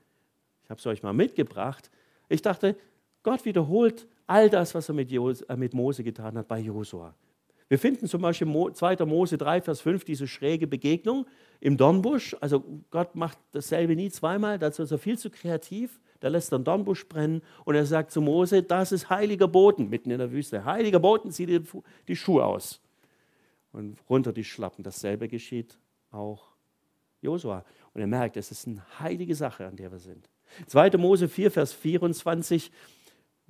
Ich 0.64 0.70
habe 0.70 0.78
es 0.78 0.86
euch 0.86 1.02
mal 1.02 1.12
mitgebracht. 1.12 1.90
Ich 2.28 2.42
dachte, 2.42 2.76
Gott 3.22 3.44
wiederholt 3.44 4.06
all 4.26 4.50
das, 4.50 4.74
was 4.74 4.88
er 4.88 4.94
mit, 4.94 5.12
äh, 5.12 5.68
Mose 5.72 6.02
getan 6.02 6.36
hat 6.36 6.48
bei 6.48 6.58
Josua. 6.58 7.14
Wir 7.68 7.78
finden 7.78 8.06
zum 8.06 8.22
Beispiel 8.22 8.46
2. 8.46 9.04
Mose 9.06 9.38
3, 9.38 9.60
Vers 9.60 9.80
5 9.80 10.04
diese 10.04 10.28
schräge 10.28 10.66
Begegnung 10.66 11.26
im 11.60 11.76
Dornbusch. 11.76 12.36
Also 12.40 12.62
Gott 12.90 13.16
macht 13.16 13.38
dasselbe 13.52 13.96
nie 13.96 14.10
zweimal, 14.10 14.58
dazu 14.58 14.82
ist 14.82 14.92
er 14.92 14.98
viel 14.98 15.18
zu 15.18 15.30
kreativ. 15.30 16.00
Da 16.20 16.28
lässt 16.28 16.52
er 16.52 16.56
einen 16.56 16.64
Dornbusch 16.64 17.06
brennen 17.08 17.42
und 17.64 17.74
er 17.74 17.84
sagt 17.84 18.10
zu 18.10 18.20
Mose, 18.20 18.62
das 18.62 18.92
ist 18.92 19.10
heiliger 19.10 19.48
Boden 19.48 19.90
mitten 19.90 20.10
in 20.10 20.18
der 20.18 20.32
Wüste. 20.32 20.64
Heiliger 20.64 20.98
Boden, 20.98 21.30
zieh 21.30 21.46
dir 21.46 21.62
die 22.08 22.16
Schuhe 22.16 22.44
aus. 22.44 22.80
Und 23.72 23.98
runter 24.08 24.32
die 24.32 24.44
Schlappen. 24.44 24.82
Dasselbe 24.82 25.28
geschieht 25.28 25.76
auch 26.10 26.48
Josua. 27.20 27.64
Und 27.92 28.00
er 28.00 28.06
merkt, 28.06 28.36
es 28.36 28.50
ist 28.50 28.66
eine 28.66 28.82
heilige 28.98 29.34
Sache, 29.34 29.66
an 29.66 29.76
der 29.76 29.92
wir 29.92 29.98
sind. 29.98 30.30
2. 30.68 30.96
Mose 30.96 31.28
4, 31.28 31.50
Vers 31.50 31.72
24 31.74 32.70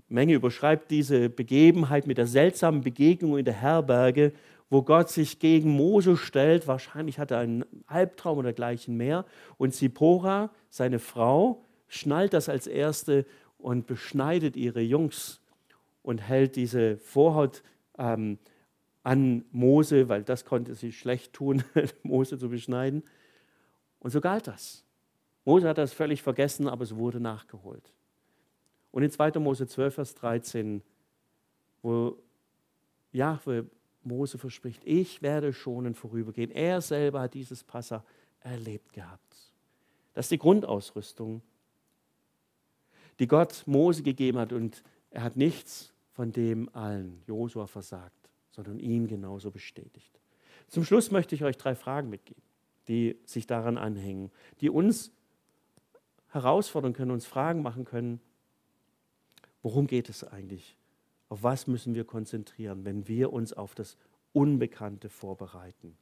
Menge 0.09 0.35
überschreibt 0.35 0.90
diese 0.90 1.29
Begebenheit 1.29 2.07
mit 2.07 2.19
der 2.19 2.27
seltsamen 2.27 2.81
Begegnung 2.83 3.38
in 3.38 3.45
der 3.45 3.55
Herberge, 3.55 4.33
wo 4.71 4.83
Gott 4.83 5.11
sich 5.11 5.38
gegen 5.38 5.71
Mose 5.71 6.16
stellt. 6.16 6.66
Wahrscheinlich 6.66 7.19
hat 7.19 7.31
er 7.31 7.38
einen 7.38 7.64
Albtraum 7.87 8.38
oder 8.38 8.49
dergleichen 8.49 8.97
mehr. 8.97 9.25
Und 9.59 9.75
Zipora, 9.75 10.51
seine 10.71 10.99
Frau, 10.99 11.64
schnallt 11.88 12.33
das 12.33 12.49
als 12.49 12.66
erste 12.66 13.27
und 13.59 13.87
beschneidet 13.87 14.57
ihre 14.57 14.81
Jungs 14.81 15.40
und 16.03 16.19
hält 16.19 16.57
diese 16.57 16.99
Vorhaut 16.99 17.62
ähm, 17.99 18.38
an 19.03 19.45
Mose, 19.51 20.09
weil 20.09 20.23
das 20.23 20.45
konnte 20.45 20.75
sie 20.75 20.92
schlecht 20.92 21.33
tun, 21.33 21.64
Mose 22.03 22.38
zu 22.38 22.49
beschneiden. 22.49 23.03
Und 24.01 24.11
so 24.11 24.21
galt 24.21 24.47
das. 24.47 24.85
Mose 25.45 25.69
hat 25.69 25.79
das 25.79 25.92
völlig 25.92 26.23
vergessen, 26.23 26.69
aber 26.69 26.83
es 26.83 26.97
wurde 26.97 27.21
nachgeholt. 27.21 27.92
Und 28.90 29.03
in 29.03 29.11
2. 29.11 29.38
Mose 29.38 29.66
12, 29.66 29.94
Vers 29.94 30.14
13, 30.14 30.83
wo 31.83 32.16
Jahwe 33.12 33.66
Mose 34.03 34.38
verspricht, 34.38 34.83
ich 34.85 35.22
werde 35.22 35.53
schonen 35.53 35.94
vorübergehen. 35.94 36.51
Er 36.51 36.81
selber 36.81 37.20
hat 37.20 37.35
dieses 37.35 37.64
Passa 37.64 38.05
erlebt 38.40 38.92
gehabt. 38.92 39.22
Das 40.14 40.27
ist 40.27 40.31
die 40.31 40.38
Grundausrüstung, 40.38 41.42
die 43.18 43.27
Gott 43.27 43.64
Mose 43.66 44.03
gegeben 44.03 44.38
hat. 44.38 44.53
Und 44.53 44.83
er 45.11 45.22
hat 45.22 45.37
nichts 45.37 45.92
von 46.12 46.33
dem 46.33 46.70
allen 46.75 47.22
Josua 47.27 47.66
versagt, 47.66 48.31
sondern 48.51 48.79
ihn 48.79 49.07
genauso 49.07 49.51
bestätigt. 49.51 50.18
Zum 50.68 50.85
Schluss 50.85 51.11
möchte 51.11 51.35
ich 51.35 51.44
euch 51.44 51.57
drei 51.57 51.75
Fragen 51.75 52.09
mitgeben, 52.09 52.42
die 52.88 53.18
sich 53.25 53.46
daran 53.46 53.77
anhängen, 53.77 54.31
die 54.61 54.70
uns 54.70 55.12
herausfordern 56.29 56.92
können, 56.92 57.11
uns 57.11 57.27
Fragen 57.27 57.62
machen 57.62 57.85
können, 57.85 58.20
Worum 59.66 59.88
geht 59.88 60.09
es 60.09 60.22
eigentlich? 60.22 60.76
Auf 61.29 61.42
was 61.42 61.66
müssen 61.66 61.96
wir 61.96 62.05
konzentrieren, 62.05 62.85
wenn 62.85 63.09
wir 63.09 63.33
uns 63.33 63.52
auf 63.52 63.74
das 63.74 63.96
Unbekannte 64.33 65.09
vorbereiten? 65.09 65.96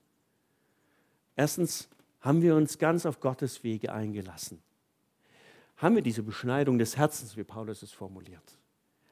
Erstens, 1.34 1.88
haben 2.20 2.42
wir 2.42 2.56
uns 2.56 2.76
ganz 2.76 3.06
auf 3.06 3.20
Gottes 3.20 3.64
Wege 3.64 3.90
eingelassen? 3.90 4.62
Haben 5.78 5.94
wir 5.94 6.02
diese 6.02 6.22
Beschneidung 6.22 6.76
des 6.76 6.98
Herzens, 6.98 7.38
wie 7.38 7.42
Paulus 7.42 7.80
es 7.80 7.90
formuliert? 7.90 8.58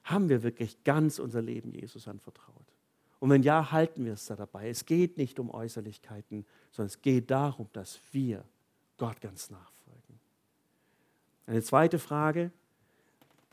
Haben 0.05 0.29
wir 0.29 0.43
wirklich 0.43 0.85
ganz 0.85 1.19
unser 1.19 1.41
Leben 1.41 1.73
Jesus 1.73 2.07
anvertraut? 2.07 2.67
Und 3.21 3.31
wenn 3.31 3.43
ja, 3.43 3.73
halten 3.73 4.05
wir 4.05 4.13
es 4.13 4.27
da 4.27 4.37
dabei. 4.37 4.69
Es 4.69 4.85
geht 4.85 5.17
nicht 5.17 5.39
um 5.41 5.49
Äußerlichkeiten, 5.49 6.45
sondern 6.73 6.89
es 6.89 7.01
geht 7.01 7.31
darum, 7.31 7.71
dass 7.73 7.99
wir 8.13 8.45
Gott 8.99 9.19
ganz 9.23 9.49
nachfolgen. 9.49 10.21
Eine 11.47 11.63
zweite 11.63 11.99
Frage, 11.99 12.53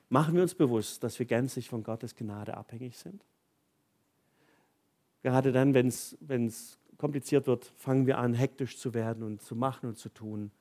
Machen 0.09 0.35
wir 0.35 0.41
uns 0.41 0.55
bewusst, 0.55 1.03
dass 1.03 1.19
wir 1.19 1.25
gänzlich 1.25 1.69
von 1.69 1.83
Gottes 1.83 2.15
Gnade 2.15 2.57
abhängig 2.57 2.97
sind? 2.97 3.23
Gerade 5.21 5.51
dann, 5.51 5.73
wenn 5.73 5.87
es 5.87 6.79
kompliziert 6.97 7.45
wird, 7.47 7.65
fangen 7.77 8.07
wir 8.07 8.17
an, 8.17 8.33
hektisch 8.33 8.77
zu 8.77 8.93
werden 8.93 9.23
und 9.23 9.41
zu 9.41 9.55
machen 9.55 9.87
und 9.87 9.97
zu 9.97 10.09
tun. 10.09 10.51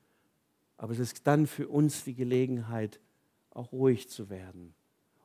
Aber 0.77 0.93
es 0.93 0.99
ist 0.99 1.27
dann 1.27 1.47
für 1.47 1.69
uns 1.69 2.05
die 2.05 2.15
Gelegenheit, 2.15 3.01
auch 3.51 3.73
ruhig 3.73 4.09
zu 4.09 4.31
werden, 4.31 4.75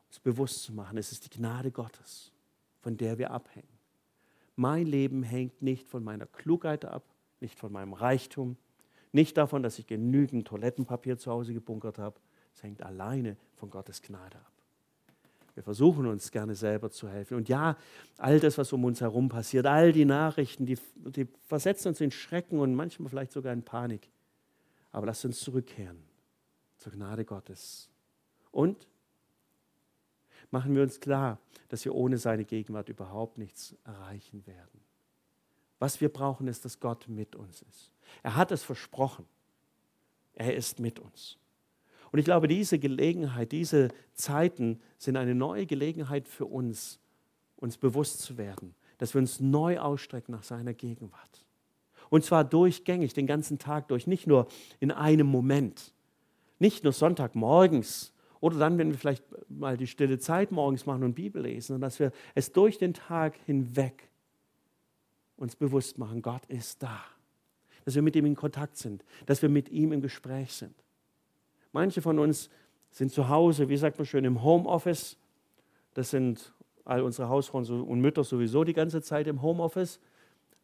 uns 0.06 0.18
bewusst 0.18 0.62
zu 0.62 0.72
machen, 0.72 0.98
es 0.98 1.12
ist 1.12 1.26
die 1.26 1.38
Gnade 1.38 1.70
Gottes, 1.70 2.32
von 2.80 2.96
der 2.96 3.18
wir 3.18 3.30
abhängen. 3.30 3.68
Mein 4.56 4.86
Leben 4.86 5.22
hängt 5.22 5.62
nicht 5.62 5.86
von 5.86 6.02
meiner 6.02 6.26
Klugheit 6.26 6.84
ab, 6.84 7.04
nicht 7.40 7.58
von 7.58 7.70
meinem 7.70 7.92
Reichtum, 7.92 8.56
nicht 9.12 9.36
davon, 9.36 9.62
dass 9.62 9.78
ich 9.78 9.86
genügend 9.86 10.48
Toilettenpapier 10.48 11.18
zu 11.18 11.30
Hause 11.30 11.54
gebunkert 11.54 11.98
habe, 11.98 12.18
es 12.54 12.62
hängt 12.62 12.82
alleine 12.82 13.36
von 13.56 13.70
Gottes 13.70 14.00
Gnade 14.02 14.36
ab. 14.36 14.52
Wir 15.54 15.62
versuchen 15.62 16.06
uns 16.06 16.32
gerne 16.32 16.54
selber 16.56 16.90
zu 16.90 17.08
helfen. 17.08 17.36
Und 17.36 17.48
ja, 17.48 17.76
all 18.18 18.40
das, 18.40 18.58
was 18.58 18.72
um 18.72 18.84
uns 18.84 19.00
herum 19.00 19.28
passiert, 19.28 19.66
all 19.66 19.92
die 19.92 20.04
Nachrichten, 20.04 20.66
die, 20.66 20.76
die 20.96 21.28
versetzen 21.46 21.88
uns 21.88 22.00
in 22.00 22.10
Schrecken 22.10 22.58
und 22.58 22.74
manchmal 22.74 23.08
vielleicht 23.08 23.32
sogar 23.32 23.52
in 23.52 23.62
Panik. 23.62 24.08
Aber 24.90 25.06
lasst 25.06 25.24
uns 25.24 25.40
zurückkehren 25.40 25.98
zur 26.78 26.92
Gnade 26.92 27.24
Gottes. 27.24 27.88
Und 28.50 28.88
machen 30.50 30.74
wir 30.74 30.82
uns 30.82 30.98
klar, 31.00 31.38
dass 31.68 31.84
wir 31.84 31.94
ohne 31.94 32.18
seine 32.18 32.44
Gegenwart 32.44 32.88
überhaupt 32.88 33.38
nichts 33.38 33.76
erreichen 33.84 34.44
werden. 34.46 34.80
Was 35.78 36.00
wir 36.00 36.08
brauchen, 36.08 36.48
ist, 36.48 36.64
dass 36.64 36.80
Gott 36.80 37.08
mit 37.08 37.36
uns 37.36 37.62
ist. 37.62 37.92
Er 38.22 38.36
hat 38.36 38.50
es 38.50 38.62
versprochen. 38.62 39.26
Er 40.34 40.54
ist 40.54 40.80
mit 40.80 40.98
uns. 40.98 41.38
Und 42.14 42.20
ich 42.20 42.26
glaube, 42.26 42.46
diese 42.46 42.78
Gelegenheit, 42.78 43.50
diese 43.50 43.88
Zeiten 44.12 44.78
sind 44.98 45.16
eine 45.16 45.34
neue 45.34 45.66
Gelegenheit 45.66 46.28
für 46.28 46.46
uns, 46.46 47.00
uns 47.56 47.76
bewusst 47.76 48.20
zu 48.20 48.38
werden, 48.38 48.76
dass 48.98 49.14
wir 49.14 49.18
uns 49.18 49.40
neu 49.40 49.80
ausstrecken 49.80 50.30
nach 50.30 50.44
seiner 50.44 50.74
Gegenwart. 50.74 51.44
Und 52.10 52.24
zwar 52.24 52.44
durchgängig, 52.44 53.14
den 53.14 53.26
ganzen 53.26 53.58
Tag 53.58 53.88
durch, 53.88 54.06
nicht 54.06 54.28
nur 54.28 54.46
in 54.78 54.92
einem 54.92 55.26
Moment, 55.26 55.92
nicht 56.60 56.84
nur 56.84 56.92
Sonntagmorgens 56.92 58.14
oder 58.38 58.60
dann, 58.60 58.78
wenn 58.78 58.92
wir 58.92 58.98
vielleicht 58.98 59.24
mal 59.48 59.76
die 59.76 59.88
stille 59.88 60.20
Zeit 60.20 60.52
morgens 60.52 60.86
machen 60.86 61.02
und 61.02 61.14
Bibel 61.14 61.42
lesen, 61.42 61.66
sondern 61.66 61.88
dass 61.88 61.98
wir 61.98 62.12
es 62.36 62.52
durch 62.52 62.78
den 62.78 62.94
Tag 62.94 63.34
hinweg 63.44 64.08
uns 65.36 65.56
bewusst 65.56 65.98
machen, 65.98 66.22
Gott 66.22 66.46
ist 66.46 66.80
da. 66.80 67.04
Dass 67.84 67.96
wir 67.96 68.02
mit 68.02 68.14
ihm 68.14 68.26
in 68.26 68.36
Kontakt 68.36 68.76
sind, 68.76 69.04
dass 69.26 69.42
wir 69.42 69.48
mit 69.48 69.68
ihm 69.68 69.90
im 69.90 70.00
Gespräch 70.00 70.52
sind. 70.52 70.83
Manche 71.74 72.00
von 72.00 72.20
uns 72.20 72.50
sind 72.92 73.10
zu 73.10 73.28
Hause, 73.28 73.68
wie 73.68 73.76
sagt 73.76 73.98
man 73.98 74.06
schön, 74.06 74.24
im 74.24 74.44
Homeoffice. 74.44 75.18
Das 75.94 76.10
sind 76.10 76.54
all 76.84 77.02
unsere 77.02 77.28
Hausfrauen 77.28 77.66
und 77.68 78.00
Mütter 78.00 78.22
sowieso 78.22 78.62
die 78.62 78.74
ganze 78.74 79.02
Zeit 79.02 79.26
im 79.26 79.42
Homeoffice. 79.42 79.98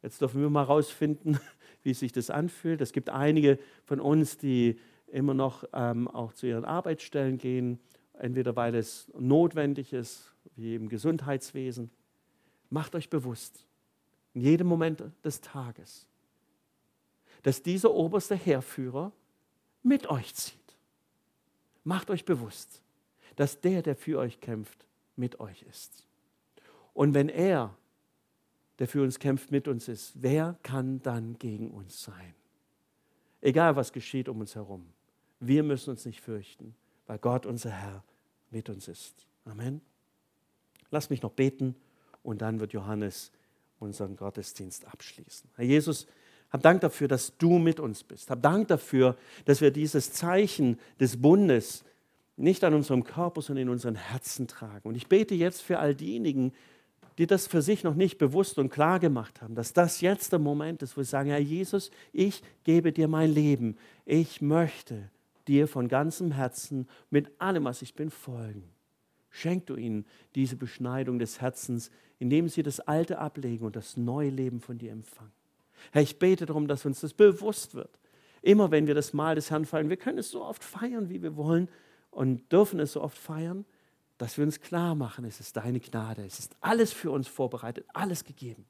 Jetzt 0.01 0.21
dürfen 0.21 0.41
wir 0.41 0.49
mal 0.49 0.61
herausfinden, 0.61 1.37
wie 1.83 1.93
sich 1.93 2.13
das 2.13 2.29
anfühlt. 2.29 2.79
Es 2.79 2.93
gibt 2.93 3.09
einige 3.09 3.59
von 3.83 3.99
uns, 3.99 4.37
die 4.37 4.79
immer 5.07 5.33
noch 5.33 5.65
ähm, 5.73 6.07
auch 6.07 6.31
zu 6.31 6.47
ihren 6.47 6.63
Arbeitsstellen 6.63 7.37
gehen, 7.37 7.79
entweder 8.13 8.55
weil 8.55 8.73
es 8.73 9.11
notwendig 9.19 9.91
ist, 9.91 10.33
wie 10.55 10.75
im 10.75 10.87
Gesundheitswesen. 10.87 11.91
Macht 12.69 12.95
euch 12.95 13.09
bewusst, 13.09 13.67
in 14.33 14.39
jedem 14.39 14.67
Moment 14.67 15.03
des 15.25 15.41
Tages, 15.41 16.07
dass 17.43 17.61
dieser 17.61 17.91
oberste 17.91 18.35
Heerführer 18.35 19.11
mit 19.83 20.09
euch 20.09 20.33
zieht 20.35 20.60
Macht 21.83 22.09
euch 22.09 22.25
bewusst, 22.25 22.81
dass 23.35 23.61
der, 23.61 23.81
der 23.81 23.95
für 23.95 24.19
euch 24.19 24.39
kämpft, 24.39 24.85
mit 25.15 25.39
euch 25.39 25.63
ist. 25.63 26.05
Und 26.93 27.13
wenn 27.13 27.29
er, 27.29 27.75
der 28.79 28.87
für 28.87 29.01
uns 29.03 29.19
kämpft, 29.19 29.51
mit 29.51 29.67
uns 29.67 29.87
ist, 29.87 30.13
wer 30.15 30.57
kann 30.63 31.01
dann 31.01 31.37
gegen 31.37 31.71
uns 31.71 32.03
sein? 32.03 32.35
Egal 33.41 33.75
was 33.75 33.91
geschieht 33.91 34.29
um 34.29 34.39
uns 34.39 34.55
herum, 34.55 34.85
wir 35.39 35.63
müssen 35.63 35.89
uns 35.89 36.05
nicht 36.05 36.21
fürchten, 36.21 36.75
weil 37.07 37.17
Gott, 37.17 37.45
unser 37.45 37.71
Herr, 37.71 38.03
mit 38.51 38.69
uns 38.69 38.87
ist. 38.87 39.25
Amen. 39.45 39.81
Lass 40.91 41.09
mich 41.09 41.21
noch 41.21 41.31
beten 41.31 41.75
und 42.21 42.41
dann 42.41 42.59
wird 42.59 42.73
Johannes 42.73 43.31
unseren 43.79 44.15
Gottesdienst 44.15 44.85
abschließen. 44.85 45.49
Herr 45.55 45.65
Jesus, 45.65 46.05
hab 46.51 46.61
Dank 46.61 46.81
dafür, 46.81 47.07
dass 47.07 47.37
du 47.37 47.59
mit 47.59 47.79
uns 47.79 48.03
bist. 48.03 48.29
Hab 48.29 48.41
Dank 48.41 48.67
dafür, 48.67 49.15
dass 49.45 49.61
wir 49.61 49.71
dieses 49.71 50.11
Zeichen 50.13 50.79
des 50.99 51.21
Bundes 51.21 51.83
nicht 52.35 52.63
an 52.63 52.73
unserem 52.73 53.03
Körper, 53.03 53.41
sondern 53.41 53.63
in 53.63 53.69
unseren 53.69 53.95
Herzen 53.95 54.47
tragen. 54.47 54.87
Und 54.87 54.95
ich 54.95 55.07
bete 55.07 55.35
jetzt 55.35 55.61
für 55.61 55.79
all 55.79 55.95
diejenigen, 55.95 56.53
die 57.17 57.27
das 57.27 57.47
für 57.47 57.61
sich 57.61 57.83
noch 57.83 57.95
nicht 57.95 58.17
bewusst 58.17 58.57
und 58.57 58.69
klar 58.69 58.99
gemacht 58.99 59.41
haben, 59.41 59.55
dass 59.55 59.73
das 59.73 60.01
jetzt 60.01 60.31
der 60.31 60.39
Moment 60.39 60.81
ist, 60.81 60.97
wo 60.97 61.03
sie 61.03 61.09
sagen, 61.09 61.29
Herr 61.29 61.39
Jesus, 61.39 61.91
ich 62.13 62.41
gebe 62.63 62.91
dir 62.91 63.07
mein 63.07 63.31
Leben. 63.31 63.77
Ich 64.05 64.41
möchte 64.41 65.09
dir 65.47 65.67
von 65.67 65.87
ganzem 65.87 66.31
Herzen 66.31 66.87
mit 67.09 67.29
allem, 67.39 67.65
was 67.65 67.81
ich 67.81 67.95
bin, 67.95 68.09
folgen. 68.09 68.63
Schenk 69.29 69.67
du 69.67 69.75
ihnen 69.75 70.05
diese 70.35 70.55
Beschneidung 70.55 71.19
des 71.19 71.39
Herzens, 71.41 71.91
indem 72.19 72.49
sie 72.49 72.63
das 72.63 72.79
Alte 72.81 73.19
ablegen 73.19 73.65
und 73.65 73.75
das 73.75 73.97
neue 73.97 74.29
Leben 74.29 74.59
von 74.59 74.77
dir 74.77 74.91
empfangen. 74.91 75.40
Herr, 75.91 76.01
ich 76.01 76.19
bete 76.19 76.45
darum, 76.45 76.67
dass 76.67 76.85
uns 76.85 77.01
das 77.01 77.13
bewusst 77.13 77.75
wird. 77.75 77.99
Immer 78.41 78.71
wenn 78.71 78.87
wir 78.87 78.95
das 78.95 79.13
Mahl 79.13 79.35
des 79.35 79.51
Herrn 79.51 79.65
feiern, 79.65 79.89
wir 79.89 79.97
können 79.97 80.17
es 80.17 80.31
so 80.31 80.43
oft 80.43 80.63
feiern, 80.63 81.09
wie 81.09 81.21
wir 81.21 81.35
wollen 81.35 81.69
und 82.09 82.51
dürfen 82.51 82.79
es 82.79 82.93
so 82.93 83.01
oft 83.01 83.17
feiern, 83.17 83.65
dass 84.17 84.37
wir 84.37 84.45
uns 84.45 84.59
klar 84.61 84.93
machen, 84.93 85.25
es 85.25 85.39
ist 85.39 85.57
deine 85.57 85.79
Gnade, 85.79 86.23
es 86.23 86.39
ist 86.39 86.55
alles 86.61 86.93
für 86.93 87.09
uns 87.11 87.27
vorbereitet, 87.27 87.85
alles 87.93 88.23
gegeben. 88.23 88.65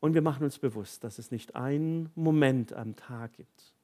Und 0.00 0.14
wir 0.14 0.22
machen 0.22 0.44
uns 0.44 0.58
bewusst, 0.58 1.04
dass 1.04 1.18
es 1.18 1.30
nicht 1.30 1.54
einen 1.54 2.10
Moment 2.14 2.72
am 2.72 2.96
Tag 2.96 3.34
gibt, 3.34 3.74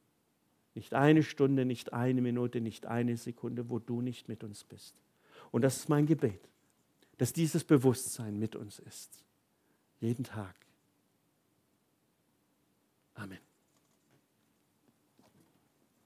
nicht 0.73 0.93
eine 0.93 1.23
Stunde, 1.23 1.63
nicht 1.63 1.93
eine 1.93 2.21
Minute, 2.21 2.59
nicht 2.59 2.87
eine 2.87 3.17
Sekunde, 3.17 3.69
wo 3.69 3.79
du 3.79 4.01
nicht 4.01 4.27
mit 4.27 4.43
uns 4.43 4.63
bist. 4.63 4.95
Und 5.51 5.61
das 5.61 5.77
ist 5.77 5.89
mein 5.89 6.05
Gebet, 6.05 6.41
dass 7.17 7.33
dieses 7.33 7.63
Bewusstsein 7.63 8.37
mit 8.37 8.55
uns 8.55 8.79
ist. 8.79 9.23
Jeden 9.99 10.23
Tag. 10.23 10.55
Amen. 13.17 13.46